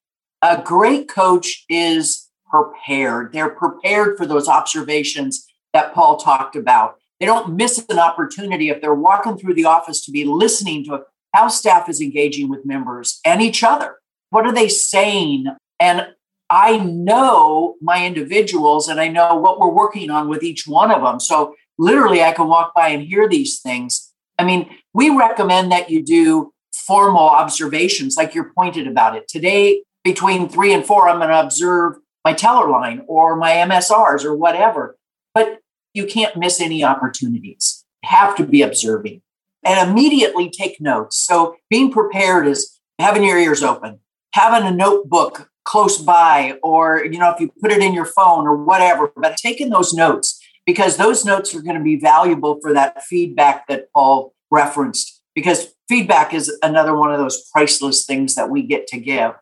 A 0.43 0.61
great 0.61 1.09
coach 1.09 1.65
is 1.71 2.29
prepared. 2.51 3.33
They're 3.33 3.49
prepared 3.49 4.19
for 4.19 4.27
those 4.27 4.47
observations 4.47 5.47
that 5.73 5.95
Paul 5.95 6.19
talked 6.19 6.55
about. 6.55 6.97
They 7.19 7.25
don't 7.25 7.57
miss 7.57 7.83
an 7.89 7.99
opportunity 7.99 8.69
if 8.69 8.83
they're 8.83 8.93
walking 8.93 9.39
through 9.39 9.55
the 9.55 9.65
office 9.65 10.05
to 10.05 10.13
be 10.13 10.27
listening 10.27 10.85
to 10.85 11.05
how 11.33 11.49
staff 11.49 11.89
is 11.89 11.99
engaging 11.99 12.51
with 12.51 12.67
members 12.67 13.21
and 13.25 13.41
each 13.41 13.65
other. 13.65 13.97
What 14.29 14.45
are 14.45 14.53
they 14.53 14.69
saying? 14.69 15.47
And 15.81 16.09
I 16.55 16.79
know 16.79 17.75
my 17.83 18.07
individuals 18.07 18.87
and 18.87 19.01
I 19.01 19.09
know 19.09 19.35
what 19.35 19.59
we're 19.59 19.73
working 19.73 20.09
on 20.09 20.29
with 20.29 20.45
each 20.45 20.69
one 20.69 20.93
of 20.93 21.03
them. 21.03 21.19
So 21.19 21.57
literally, 21.79 22.23
I 22.23 22.31
can 22.31 22.47
walk 22.47 22.73
by 22.77 22.91
and 22.91 23.03
hear 23.03 23.29
these 23.29 23.59
things. 23.59 24.13
I 24.39 24.45
mean, 24.45 24.71
we 24.93 25.11
recommend 25.11 25.73
that 25.73 25.91
you 25.91 26.01
do 26.01 26.53
formal 26.73 27.29
observations, 27.29 28.17
like 28.17 28.37
you're 28.37 28.53
pointed 28.57 28.87
about 28.87 29.17
it. 29.17 29.27
Today, 29.27 29.83
between 30.05 30.49
three 30.49 30.73
and 30.73 30.87
four, 30.87 31.09
I'm 31.09 31.19
going 31.19 31.31
to 31.31 31.41
observe 31.41 31.97
my 32.25 32.33
teller 32.33 32.71
line 32.71 33.03
or 33.09 33.35
my 33.35 33.51
MSRs 33.51 34.25
or 34.25 34.37
whatever. 34.37 34.97
But 35.35 35.59
you 35.93 36.07
can't 36.07 36.37
miss 36.37 36.61
any 36.61 36.85
opportunities. 36.85 37.85
Have 38.05 38.37
to 38.37 38.47
be 38.47 38.63
observing 38.63 39.23
and 39.65 39.91
immediately 39.91 40.51
take 40.51 40.81
notes. 40.81 41.17
So 41.17 41.57
being 41.69 41.91
prepared 41.91 42.47
is 42.47 42.79
having 43.01 43.25
your 43.25 43.39
ears 43.39 43.65
open, 43.65 43.99
having 44.35 44.69
a 44.69 44.71
notebook 44.71 45.51
close 45.65 45.99
by, 45.99 46.59
or 46.63 47.05
you 47.05 47.19
know, 47.19 47.31
if 47.31 47.41
you 47.41 47.51
put 47.61 47.73
it 47.73 47.83
in 47.83 47.95
your 47.95 48.05
phone 48.05 48.47
or 48.47 48.57
whatever, 48.57 49.11
but 49.17 49.37
taking 49.37 49.71
those 49.71 49.93
notes 49.93 50.41
because 50.67 50.97
those 50.97 51.25
notes 51.25 51.55
are 51.55 51.63
going 51.63 51.77
to 51.77 51.83
be 51.83 51.97
valuable 51.97 52.59
for 52.61 52.73
that 52.73 53.03
feedback 53.05 53.67
that 53.69 53.93
Paul 53.93 54.35
referenced. 54.51 55.23
Because 55.35 55.75
feedback 55.89 56.33
is 56.33 56.57
another 56.63 56.97
one 56.97 57.13
of 57.13 57.19
those 57.19 57.49
priceless 57.51 58.07
things 58.07 58.35
that 58.35 58.51
we 58.51 58.63
get 58.63 58.87
to 58.89 58.99
give. 58.99 59.33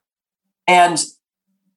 And 0.66 0.98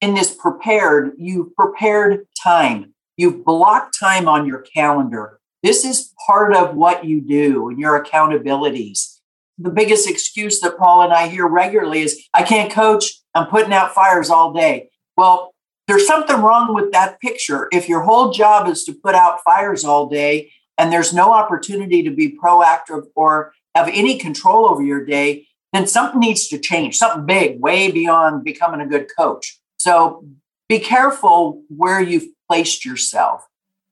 in 0.02 0.14
this 0.14 0.34
prepared, 0.34 1.14
you've 1.18 1.56
prepared 1.56 2.28
time, 2.42 2.94
you've 3.18 3.44
blocked 3.44 3.98
time 4.00 4.28
on 4.28 4.46
your 4.46 4.60
calendar. 4.62 5.40
This 5.64 5.84
is 5.84 6.14
part 6.28 6.56
of 6.56 6.75
what 6.75 7.06
you 7.06 7.22
do 7.22 7.70
and 7.70 7.80
your 7.80 8.02
accountabilities. 8.02 9.20
The 9.58 9.72
biggest 9.72 10.10
excuse 10.10 10.60
that 10.60 10.78
Paul 10.78 11.02
and 11.02 11.14
I 11.14 11.28
hear 11.28 11.48
regularly 11.48 12.02
is 12.02 12.24
I 12.34 12.44
can't 12.44 12.72
coach, 12.72 13.22
I'm 13.36 13.48
putting 13.48 13.74
out 13.74 13.94
fires 13.94 14.30
all 14.30 14.54
day. 14.54 14.89
Well, 15.18 15.54
there's 15.88 16.08
something 16.08 16.42
wrong 16.42 16.74
with 16.74 16.92
that 16.94 17.20
picture. 17.20 17.68
If 17.72 17.88
your 17.88 18.01
whole 18.01 18.32
job 18.32 18.68
is 18.68 18.84
to 18.86 18.94
put 18.94 19.13
out 19.13 19.44
fires 19.44 19.84
all 19.84 20.08
day, 20.08 20.51
and 20.77 20.92
there's 20.92 21.13
no 21.13 21.34
opportunity 21.34 22.04
to 22.04 22.12
be 22.12 22.36
proactive 22.36 23.04
or 23.15 23.54
have 23.75 23.88
any 23.89 24.18
control 24.18 24.68
over 24.68 24.84
your 24.84 25.06
day, 25.06 25.48
then 25.74 25.88
something 25.88 26.20
needs 26.20 26.48
to 26.48 26.58
change, 26.58 26.98
something 26.98 27.25
big, 27.25 27.60
way 27.60 27.92
beyond 27.92 28.44
becoming 28.44 28.82
a 28.82 28.88
good 28.88 29.08
coach. 29.18 29.60
So 29.77 30.25
be 30.68 30.80
careful 30.80 31.62
where 31.70 32.01
you've 32.01 32.27
placed 32.50 32.86
yourself 32.86 33.46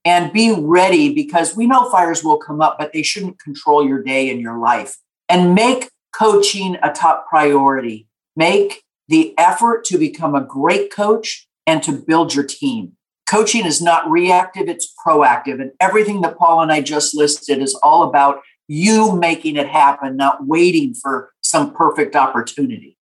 and 0.05 0.33
be 0.33 0.53
ready 0.57 1.13
because 1.13 1.55
we 1.55 1.67
know 1.67 1.89
fires 1.89 2.23
will 2.23 2.37
come 2.37 2.61
up, 2.61 2.77
but 2.77 2.93
they 2.93 3.03
shouldn't 3.03 3.39
control 3.39 3.85
your 3.87 4.01
day 4.01 4.29
and 4.29 4.41
your 4.41 4.57
life. 4.57 4.97
And 5.29 5.55
make 5.55 5.89
coaching 6.13 6.77
a 6.83 6.91
top 6.91 7.27
priority. 7.27 8.07
Make 8.35 8.82
the 9.07 9.33
effort 9.37 9.85
to 9.85 9.97
become 9.97 10.35
a 10.35 10.41
great 10.41 10.91
coach 10.91 11.47
and 11.65 11.83
to 11.83 11.91
build 11.91 12.33
your 12.33 12.45
team. 12.45 12.93
Coaching 13.27 13.65
is 13.65 13.81
not 13.81 14.09
reactive, 14.09 14.67
it's 14.67 14.93
proactive. 15.05 15.61
And 15.61 15.71
everything 15.79 16.21
that 16.21 16.37
Paul 16.37 16.61
and 16.61 16.71
I 16.71 16.81
just 16.81 17.15
listed 17.15 17.59
is 17.59 17.73
all 17.81 18.03
about 18.03 18.41
you 18.67 19.15
making 19.15 19.55
it 19.55 19.67
happen, 19.67 20.15
not 20.17 20.45
waiting 20.45 20.93
for 20.93 21.31
some 21.41 21.73
perfect 21.73 22.15
opportunity. 22.15 22.97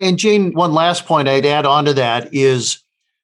And 0.00 0.18
Jane, 0.18 0.52
one 0.52 0.72
last 0.72 1.06
point 1.06 1.28
I'd 1.28 1.46
add 1.46 1.66
on 1.66 1.84
to 1.86 1.94
that 1.94 2.32
is 2.34 2.82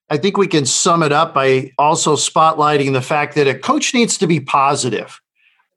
I 0.09 0.17
think 0.17 0.37
we 0.37 0.47
can 0.47 0.65
sum 0.65 1.03
it 1.03 1.11
up 1.11 1.33
by 1.33 1.71
also 1.77 2.15
spotlighting 2.15 2.93
the 2.93 3.01
fact 3.01 3.35
that 3.35 3.47
a 3.47 3.57
coach 3.57 3.93
needs 3.93 4.17
to 4.19 4.27
be 4.27 4.39
positive. 4.39 5.19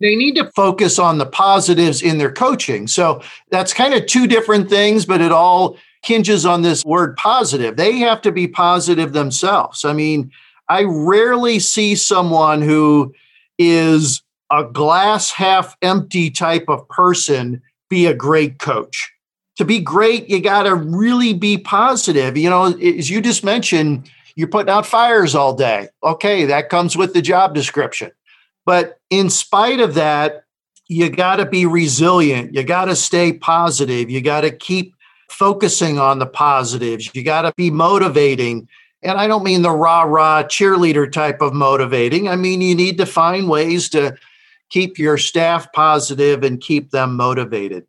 They 0.01 0.15
need 0.17 0.37
to 0.37 0.51
focus 0.53 0.99
on 0.99 1.19
the 1.19 1.27
positives 1.27 2.01
in 2.01 2.19
their 2.19 2.33
coaching. 2.33 2.87
So 2.87 3.23
that's 3.51 3.75
kind 3.75 3.93
of 3.93 4.07
two 4.07 4.27
different 4.27 4.71
things, 4.71 5.05
but 5.05 5.21
it 5.21 5.33
all 5.33 5.77
hinges 6.03 6.47
on 6.47 6.63
this 6.63 6.85
word 6.85 7.17
positive. 7.17 7.77
They 7.77 7.99
have 7.99 8.23
to 8.23 8.33
be 8.33 8.49
positive 8.49 9.13
themselves. 9.13 9.85
I 9.85 9.93
mean, 9.93 10.31
I 10.69 10.85
rarely 10.85 11.59
see 11.59 11.95
someone 11.95 12.63
who 12.63 13.15
is 13.59 14.23
a 14.51 14.65
glass 14.65 15.31
half 15.31 15.77
empty 15.83 16.31
type 16.31 16.65
of 16.69 16.89
person 16.89 17.63
be 17.89 18.07
a 18.07 18.15
great 18.15 18.59
coach. 18.59 19.13
To 19.57 19.65
be 19.65 19.79
great, 19.79 20.31
you 20.31 20.41
got 20.41 20.63
to 20.63 20.75
really 20.75 21.35
be 21.35 21.59
positive. 21.59 22.37
You 22.37 22.49
know, 22.49 22.67
as 22.79 23.11
you 23.11 23.21
just 23.21 23.45
mentioned, 23.45 24.11
you're 24.37 24.49
putting 24.49 24.71
out 24.71 24.87
fires 24.87 25.35
all 25.35 25.55
day. 25.55 25.89
Okay, 26.03 26.47
that 26.47 26.71
comes 26.71 26.97
with 26.97 27.13
the 27.13 27.21
job 27.21 27.55
description. 27.55 28.11
But 28.65 28.99
in 29.11 29.29
spite 29.29 29.81
of 29.81 29.95
that, 29.95 30.45
you 30.89 31.11
got 31.11 31.37
to 31.37 31.47
be 31.47 31.67
resilient. 31.67 32.55
You 32.55 32.63
got 32.63 32.87
to 32.87 32.97
stay 32.97 33.33
positive. 33.33 34.09
You 34.09 34.21
got 34.21 34.43
to 34.43 34.51
keep 34.51 34.95
focusing 35.31 35.99
on 35.99 36.19
the 36.19 36.27
positives. 36.27 37.11
You 37.15 37.23
got 37.23 37.43
to 37.43 37.53
be 37.57 37.71
motivating. 37.71 38.69
And 39.03 39.19
I 39.19 39.27
don't 39.27 39.45
mean 39.45 39.63
the 39.63 39.71
rah 39.71 40.03
rah 40.03 40.43
cheerleader 40.43 41.11
type 41.11 41.41
of 41.41 41.55
motivating. 41.55 42.29
I 42.29 42.37
mean, 42.37 42.61
you 42.61 42.75
need 42.75 42.99
to 42.99 43.07
find 43.07 43.49
ways 43.49 43.89
to 43.91 44.17
keep 44.69 44.99
your 44.99 45.19
staff 45.19 45.73
positive 45.73 46.43
and 46.43 46.61
keep 46.61 46.91
them 46.91 47.17
motivated. 47.17 47.87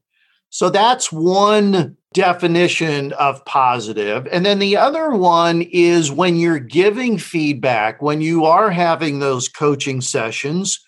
So 0.50 0.70
that's 0.70 1.12
one 1.12 1.96
definition 2.14 3.14
of 3.14 3.44
positive. 3.46 4.28
And 4.32 4.46
then 4.46 4.60
the 4.60 4.76
other 4.76 5.12
one 5.12 5.62
is 5.62 6.12
when 6.12 6.36
you're 6.36 6.60
giving 6.60 7.18
feedback, 7.18 8.02
when 8.02 8.22
you 8.22 8.46
are 8.46 8.70
having 8.70 9.20
those 9.20 9.48
coaching 9.48 10.02
sessions, 10.02 10.84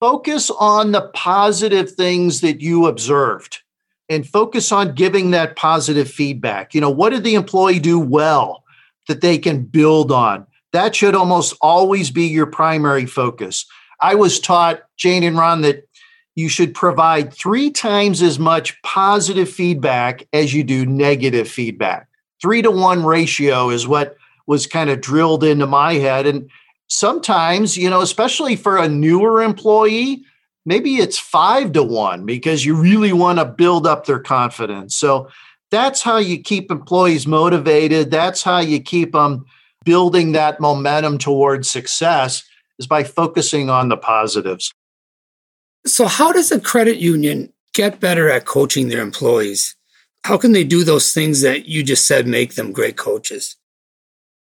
focus 0.00 0.50
on 0.50 0.92
the 0.92 1.08
positive 1.14 1.92
things 1.92 2.42
that 2.42 2.60
you 2.60 2.86
observed 2.86 3.62
and 4.10 4.28
focus 4.28 4.72
on 4.72 4.94
giving 4.94 5.30
that 5.30 5.56
positive 5.56 6.10
feedback. 6.10 6.74
You 6.74 6.80
know, 6.80 6.90
what 6.90 7.10
did 7.10 7.24
the 7.24 7.36
employee 7.36 7.78
do 7.78 7.98
well 7.98 8.64
that 9.08 9.20
they 9.20 9.38
can 9.38 9.62
build 9.62 10.10
on? 10.10 10.46
That 10.72 10.94
should 10.94 11.14
almost 11.14 11.56
always 11.62 12.10
be 12.10 12.26
your 12.26 12.46
primary 12.46 13.06
focus. 13.06 13.64
I 14.02 14.16
was 14.16 14.40
taught, 14.40 14.82
Jane 14.96 15.22
and 15.22 15.38
Ron, 15.38 15.62
that 15.62 15.88
you 16.34 16.48
should 16.48 16.74
provide 16.74 17.32
three 17.32 17.70
times 17.70 18.20
as 18.20 18.38
much 18.38 18.80
positive 18.82 19.48
feedback 19.48 20.26
as 20.32 20.52
you 20.52 20.64
do 20.64 20.84
negative 20.84 21.48
feedback. 21.48 22.08
Three 22.42 22.62
to 22.62 22.70
one 22.70 23.04
ratio 23.04 23.70
is 23.70 23.86
what 23.86 24.16
was 24.46 24.66
kind 24.66 24.90
of 24.90 25.00
drilled 25.00 25.44
into 25.44 25.66
my 25.66 25.94
head. 25.94 26.26
And 26.26 26.50
sometimes, 26.88 27.76
you 27.76 27.90
know, 27.90 28.00
especially 28.00 28.56
for 28.56 28.76
a 28.76 28.88
newer 28.88 29.42
employee, 29.42 30.24
maybe 30.64 30.96
it's 30.96 31.18
five 31.18 31.72
to 31.72 31.82
one 31.82 32.26
because 32.26 32.64
you 32.64 32.74
really 32.74 33.12
want 33.12 33.38
to 33.38 33.44
build 33.44 33.86
up 33.86 34.06
their 34.06 34.20
confidence. 34.20 34.96
So 34.96 35.28
that's 35.70 36.02
how 36.02 36.18
you 36.18 36.42
keep 36.42 36.70
employees 36.70 37.26
motivated. 37.26 38.10
That's 38.10 38.42
how 38.42 38.58
you 38.58 38.80
keep 38.80 39.12
them 39.12 39.44
building 39.84 40.32
that 40.32 40.60
momentum 40.60 41.18
towards 41.18 41.70
success 41.70 42.44
is 42.78 42.86
by 42.86 43.04
focusing 43.04 43.70
on 43.70 43.88
the 43.88 43.96
positives. 43.96 44.72
So, 45.86 46.06
how 46.06 46.32
does 46.32 46.50
a 46.52 46.60
credit 46.60 46.98
union 46.98 47.52
get 47.72 48.00
better 48.00 48.28
at 48.28 48.44
coaching 48.44 48.88
their 48.88 49.00
employees? 49.00 49.76
How 50.24 50.36
can 50.36 50.52
they 50.52 50.64
do 50.64 50.84
those 50.84 51.12
things 51.14 51.40
that 51.40 51.66
you 51.66 51.82
just 51.82 52.06
said 52.06 52.26
make 52.26 52.54
them 52.54 52.72
great 52.72 52.96
coaches? 52.96 53.56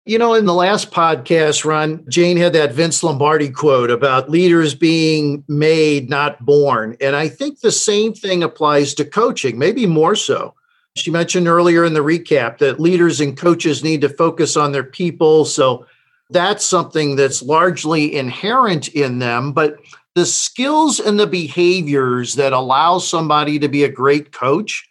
You 0.08 0.18
know, 0.18 0.32
in 0.32 0.46
the 0.46 0.54
last 0.54 0.90
podcast, 0.90 1.66
Ron, 1.66 2.02
Jane 2.08 2.38
had 2.38 2.54
that 2.54 2.72
Vince 2.72 3.02
Lombardi 3.02 3.50
quote 3.50 3.90
about 3.90 4.30
leaders 4.30 4.74
being 4.74 5.44
made, 5.48 6.08
not 6.08 6.42
born. 6.46 6.96
And 6.98 7.14
I 7.14 7.28
think 7.28 7.60
the 7.60 7.70
same 7.70 8.14
thing 8.14 8.42
applies 8.42 8.94
to 8.94 9.04
coaching, 9.04 9.58
maybe 9.58 9.84
more 9.84 10.16
so. 10.16 10.54
She 10.96 11.10
mentioned 11.10 11.46
earlier 11.46 11.84
in 11.84 11.92
the 11.92 12.00
recap 12.00 12.56
that 12.56 12.80
leaders 12.80 13.20
and 13.20 13.36
coaches 13.36 13.84
need 13.84 14.00
to 14.00 14.08
focus 14.08 14.56
on 14.56 14.72
their 14.72 14.82
people. 14.82 15.44
So 15.44 15.84
that's 16.30 16.64
something 16.64 17.16
that's 17.16 17.42
largely 17.42 18.16
inherent 18.16 18.88
in 18.88 19.18
them. 19.18 19.52
But 19.52 19.76
the 20.14 20.24
skills 20.24 21.00
and 21.00 21.20
the 21.20 21.26
behaviors 21.26 22.36
that 22.36 22.54
allow 22.54 22.96
somebody 22.96 23.58
to 23.58 23.68
be 23.68 23.84
a 23.84 23.92
great 23.92 24.32
coach, 24.32 24.88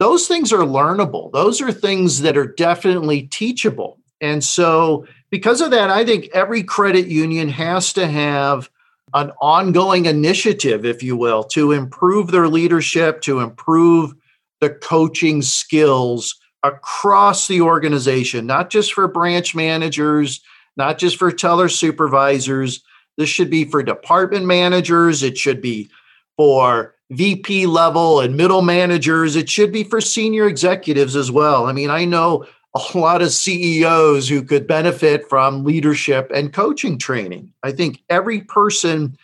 those 0.00 0.26
things 0.26 0.50
are 0.50 0.64
learnable. 0.64 1.30
Those 1.32 1.60
are 1.60 1.72
things 1.72 2.22
that 2.22 2.38
are 2.38 2.46
definitely 2.46 3.24
teachable. 3.24 3.98
And 4.20 4.42
so, 4.42 5.06
because 5.30 5.60
of 5.60 5.70
that, 5.72 5.90
I 5.90 6.04
think 6.04 6.28
every 6.32 6.62
credit 6.62 7.08
union 7.08 7.48
has 7.48 7.92
to 7.94 8.06
have 8.06 8.70
an 9.14 9.32
ongoing 9.40 10.06
initiative, 10.06 10.84
if 10.84 11.02
you 11.02 11.16
will, 11.16 11.44
to 11.44 11.72
improve 11.72 12.30
their 12.30 12.48
leadership, 12.48 13.20
to 13.22 13.40
improve 13.40 14.14
the 14.60 14.70
coaching 14.70 15.42
skills 15.42 16.38
across 16.62 17.46
the 17.46 17.60
organization, 17.60 18.46
not 18.46 18.70
just 18.70 18.92
for 18.92 19.06
branch 19.06 19.54
managers, 19.54 20.40
not 20.76 20.98
just 20.98 21.16
for 21.16 21.30
teller 21.30 21.68
supervisors. 21.68 22.82
This 23.16 23.28
should 23.28 23.50
be 23.50 23.64
for 23.64 23.82
department 23.82 24.46
managers, 24.46 25.22
it 25.22 25.38
should 25.38 25.60
be 25.60 25.88
for 26.36 26.94
VP 27.10 27.66
level 27.66 28.20
and 28.20 28.36
middle 28.36 28.62
managers, 28.62 29.36
it 29.36 29.48
should 29.48 29.72
be 29.72 29.84
for 29.84 30.00
senior 30.00 30.46
executives 30.46 31.16
as 31.16 31.30
well. 31.30 31.66
I 31.66 31.72
mean, 31.72 31.88
I 31.88 32.04
know 32.04 32.46
a 32.76 32.98
lot 32.98 33.22
of 33.22 33.32
CEOs 33.32 34.28
who 34.28 34.42
could 34.42 34.66
benefit 34.66 35.28
from 35.28 35.64
leadership 35.64 36.30
and 36.34 36.52
coaching 36.52 36.98
training. 36.98 37.52
I 37.62 37.72
think 37.72 38.02
every 38.08 38.42
person 38.42 39.16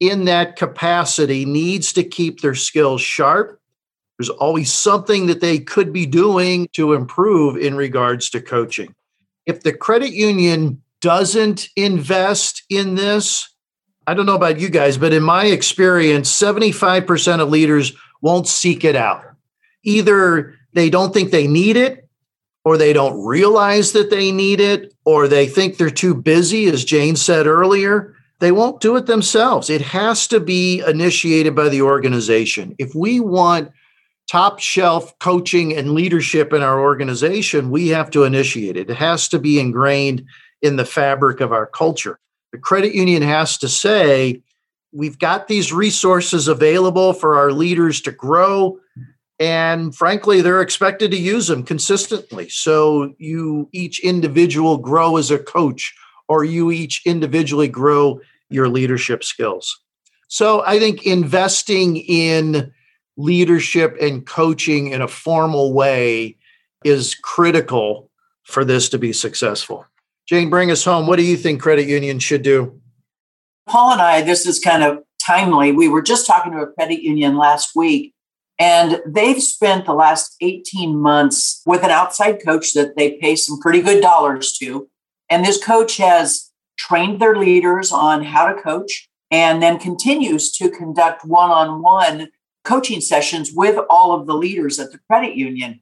in 0.00 0.26
that 0.26 0.56
capacity 0.56 1.44
needs 1.44 1.92
to 1.94 2.04
keep 2.04 2.40
their 2.40 2.54
skills 2.54 3.00
sharp. 3.00 3.60
There's 4.18 4.28
always 4.28 4.72
something 4.72 5.26
that 5.26 5.40
they 5.40 5.58
could 5.58 5.92
be 5.92 6.06
doing 6.06 6.68
to 6.72 6.92
improve 6.92 7.56
in 7.56 7.76
regards 7.76 8.30
to 8.30 8.40
coaching. 8.40 8.94
If 9.46 9.62
the 9.62 9.72
credit 9.72 10.12
union 10.12 10.82
doesn't 11.00 11.68
invest 11.76 12.64
in 12.68 12.96
this, 12.96 13.48
I 14.06 14.14
don't 14.14 14.26
know 14.26 14.34
about 14.34 14.60
you 14.60 14.68
guys, 14.68 14.98
but 14.98 15.12
in 15.12 15.22
my 15.22 15.46
experience, 15.46 16.30
75% 16.30 17.40
of 17.40 17.48
leaders 17.48 17.92
won't 18.20 18.48
seek 18.48 18.84
it 18.84 18.96
out. 18.96 19.24
Either 19.84 20.54
they 20.72 20.90
don't 20.90 21.14
think 21.14 21.30
they 21.30 21.46
need 21.46 21.76
it 21.76 22.07
or 22.64 22.76
they 22.76 22.92
don't 22.92 23.24
realize 23.24 23.92
that 23.92 24.10
they 24.10 24.30
need 24.32 24.60
it, 24.60 24.92
or 25.04 25.28
they 25.28 25.46
think 25.46 25.76
they're 25.76 25.90
too 25.90 26.14
busy, 26.14 26.66
as 26.66 26.84
Jane 26.84 27.16
said 27.16 27.46
earlier, 27.46 28.14
they 28.40 28.52
won't 28.52 28.80
do 28.80 28.96
it 28.96 29.06
themselves. 29.06 29.70
It 29.70 29.80
has 29.80 30.26
to 30.28 30.38
be 30.38 30.80
initiated 30.86 31.54
by 31.54 31.68
the 31.68 31.82
organization. 31.82 32.74
If 32.78 32.94
we 32.94 33.20
want 33.20 33.70
top 34.30 34.60
shelf 34.60 35.18
coaching 35.18 35.74
and 35.74 35.92
leadership 35.92 36.52
in 36.52 36.62
our 36.62 36.80
organization, 36.80 37.70
we 37.70 37.88
have 37.88 38.10
to 38.10 38.24
initiate 38.24 38.76
it. 38.76 38.90
It 38.90 38.96
has 38.96 39.28
to 39.28 39.38
be 39.38 39.58
ingrained 39.58 40.24
in 40.60 40.76
the 40.76 40.84
fabric 40.84 41.40
of 41.40 41.52
our 41.52 41.66
culture. 41.66 42.18
The 42.52 42.58
credit 42.58 42.94
union 42.94 43.22
has 43.22 43.58
to 43.58 43.68
say, 43.68 44.42
we've 44.92 45.18
got 45.18 45.48
these 45.48 45.72
resources 45.72 46.48
available 46.48 47.12
for 47.12 47.36
our 47.36 47.52
leaders 47.52 48.00
to 48.02 48.12
grow 48.12 48.78
and 49.38 49.94
frankly 49.94 50.40
they're 50.40 50.62
expected 50.62 51.10
to 51.10 51.16
use 51.16 51.46
them 51.46 51.62
consistently. 51.62 52.48
So 52.48 53.14
you 53.18 53.68
each 53.72 54.00
individual 54.00 54.78
grow 54.78 55.16
as 55.16 55.30
a 55.30 55.38
coach 55.38 55.94
or 56.28 56.44
you 56.44 56.70
each 56.70 57.02
individually 57.06 57.68
grow 57.68 58.20
your 58.50 58.68
leadership 58.68 59.24
skills. 59.24 59.80
So 60.28 60.62
i 60.66 60.78
think 60.78 61.06
investing 61.06 61.96
in 61.96 62.72
leadership 63.16 63.96
and 64.00 64.24
coaching 64.26 64.88
in 64.88 65.02
a 65.02 65.08
formal 65.08 65.72
way 65.72 66.36
is 66.84 67.14
critical 67.14 68.10
for 68.44 68.64
this 68.64 68.88
to 68.90 68.98
be 68.98 69.12
successful. 69.12 69.84
Jane 70.26 70.50
bring 70.50 70.70
us 70.70 70.84
home. 70.84 71.06
What 71.06 71.16
do 71.16 71.22
you 71.22 71.36
think 71.36 71.60
credit 71.60 71.86
unions 71.86 72.22
should 72.22 72.42
do? 72.42 72.80
Paul 73.68 73.92
and 73.92 74.00
I, 74.00 74.22
this 74.22 74.46
is 74.46 74.58
kind 74.58 74.82
of 74.82 75.02
timely. 75.24 75.72
We 75.72 75.88
were 75.88 76.00
just 76.00 76.26
talking 76.26 76.52
to 76.52 76.58
a 76.58 76.66
credit 76.66 77.02
union 77.02 77.36
last 77.36 77.74
week, 77.74 78.14
and 78.58 79.00
they've 79.06 79.42
spent 79.42 79.86
the 79.86 79.94
last 79.94 80.34
18 80.40 80.98
months 80.98 81.62
with 81.64 81.84
an 81.84 81.90
outside 81.90 82.42
coach 82.44 82.72
that 82.74 82.96
they 82.96 83.18
pay 83.18 83.36
some 83.36 83.60
pretty 83.60 83.80
good 83.80 84.02
dollars 84.02 84.52
to. 84.58 84.88
And 85.30 85.44
this 85.44 85.62
coach 85.62 85.96
has 85.98 86.50
trained 86.76 87.20
their 87.20 87.36
leaders 87.36 87.92
on 87.92 88.24
how 88.24 88.52
to 88.52 88.60
coach 88.60 89.08
and 89.30 89.62
then 89.62 89.78
continues 89.78 90.50
to 90.52 90.70
conduct 90.70 91.24
one 91.24 91.50
on 91.50 91.82
one 91.82 92.28
coaching 92.64 93.00
sessions 93.00 93.52
with 93.54 93.78
all 93.88 94.12
of 94.12 94.26
the 94.26 94.34
leaders 94.34 94.78
at 94.78 94.90
the 94.90 94.98
credit 95.08 95.36
union. 95.36 95.80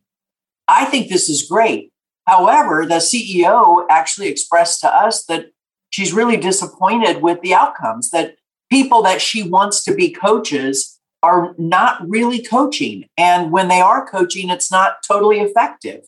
I 0.68 0.84
think 0.84 1.08
this 1.08 1.28
is 1.28 1.48
great. 1.48 1.92
However, 2.26 2.84
the 2.84 2.96
CEO 2.96 3.86
actually 3.88 4.28
expressed 4.28 4.80
to 4.80 4.88
us 4.88 5.24
that 5.26 5.46
she's 5.90 6.12
really 6.12 6.36
disappointed 6.36 7.22
with 7.22 7.40
the 7.40 7.54
outcomes, 7.54 8.10
that 8.10 8.36
people 8.68 9.02
that 9.02 9.20
she 9.20 9.48
wants 9.48 9.84
to 9.84 9.94
be 9.94 10.10
coaches 10.10 10.95
are 11.26 11.56
not 11.58 12.08
really 12.08 12.40
coaching. 12.40 13.08
And 13.18 13.50
when 13.50 13.66
they 13.66 13.80
are 13.80 14.06
coaching, 14.06 14.48
it's 14.48 14.70
not 14.70 15.02
totally 15.06 15.40
effective. 15.40 16.04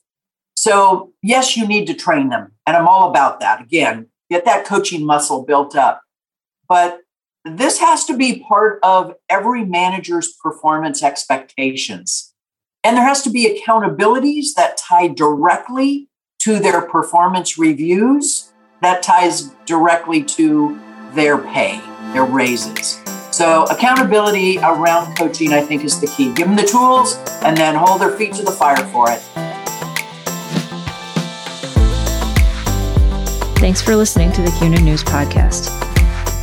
So, 0.57 1.13
yes, 1.23 1.57
you 1.57 1.67
need 1.67 1.87
to 1.87 1.95
train 1.95 2.29
them. 2.29 2.53
And 2.67 2.77
I'm 2.77 2.87
all 2.87 3.11
about 3.11 3.41
that. 3.41 3.61
Again, 3.61 4.07
get 4.31 4.45
that 4.45 4.65
coaching 4.65 5.05
muscle 5.05 5.45
built 5.45 5.75
up. 5.75 6.03
But 6.69 7.01
this 7.45 7.79
has 7.79 8.05
to 8.05 8.17
be 8.17 8.45
part 8.47 8.79
of 8.85 9.15
every 9.29 9.65
manager's 9.65 10.33
performance 10.33 11.03
expectations. 11.03 12.33
And 12.85 12.97
there 12.97 13.05
has 13.05 13.23
to 13.23 13.31
be 13.31 13.49
accountabilities 13.53 14.55
that 14.57 14.77
tie 14.77 15.09
directly 15.09 16.09
to 16.41 16.61
their 16.61 16.83
performance 16.83 17.59
reviews, 17.59 18.53
that 18.83 19.03
ties 19.03 19.51
directly 19.67 20.23
to 20.23 20.79
their 21.15 21.39
pay, 21.39 21.81
their 22.13 22.25
raises. 22.25 23.03
So, 23.39 23.63
accountability 23.67 24.59
around 24.59 25.17
coaching, 25.17 25.53
I 25.53 25.61
think, 25.61 25.85
is 25.85 26.01
the 26.01 26.09
key. 26.09 26.33
Give 26.33 26.49
them 26.49 26.57
the 26.57 26.65
tools 26.65 27.21
and 27.45 27.57
then 27.57 27.77
hold 27.77 28.01
their 28.01 28.11
feet 28.11 28.33
to 28.35 28.43
the 28.43 28.51
fire 28.51 28.85
for 28.89 29.13
it. 29.13 29.21
Thanks 33.61 33.81
for 33.81 33.95
listening 33.95 34.33
to 34.33 34.43
the 34.43 34.51
CUNA 34.59 34.81
News 34.81 35.05
Podcast. 35.05 35.71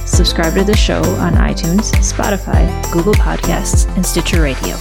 Subscribe 0.07 0.53
to 0.53 0.63
the 0.63 0.77
show 0.77 1.01
on 1.19 1.33
iTunes, 1.33 1.91
Spotify, 1.95 2.65
Google 2.93 3.15
Podcasts, 3.15 3.93
and 3.97 4.05
Stitcher 4.05 4.41
Radio. 4.41 4.77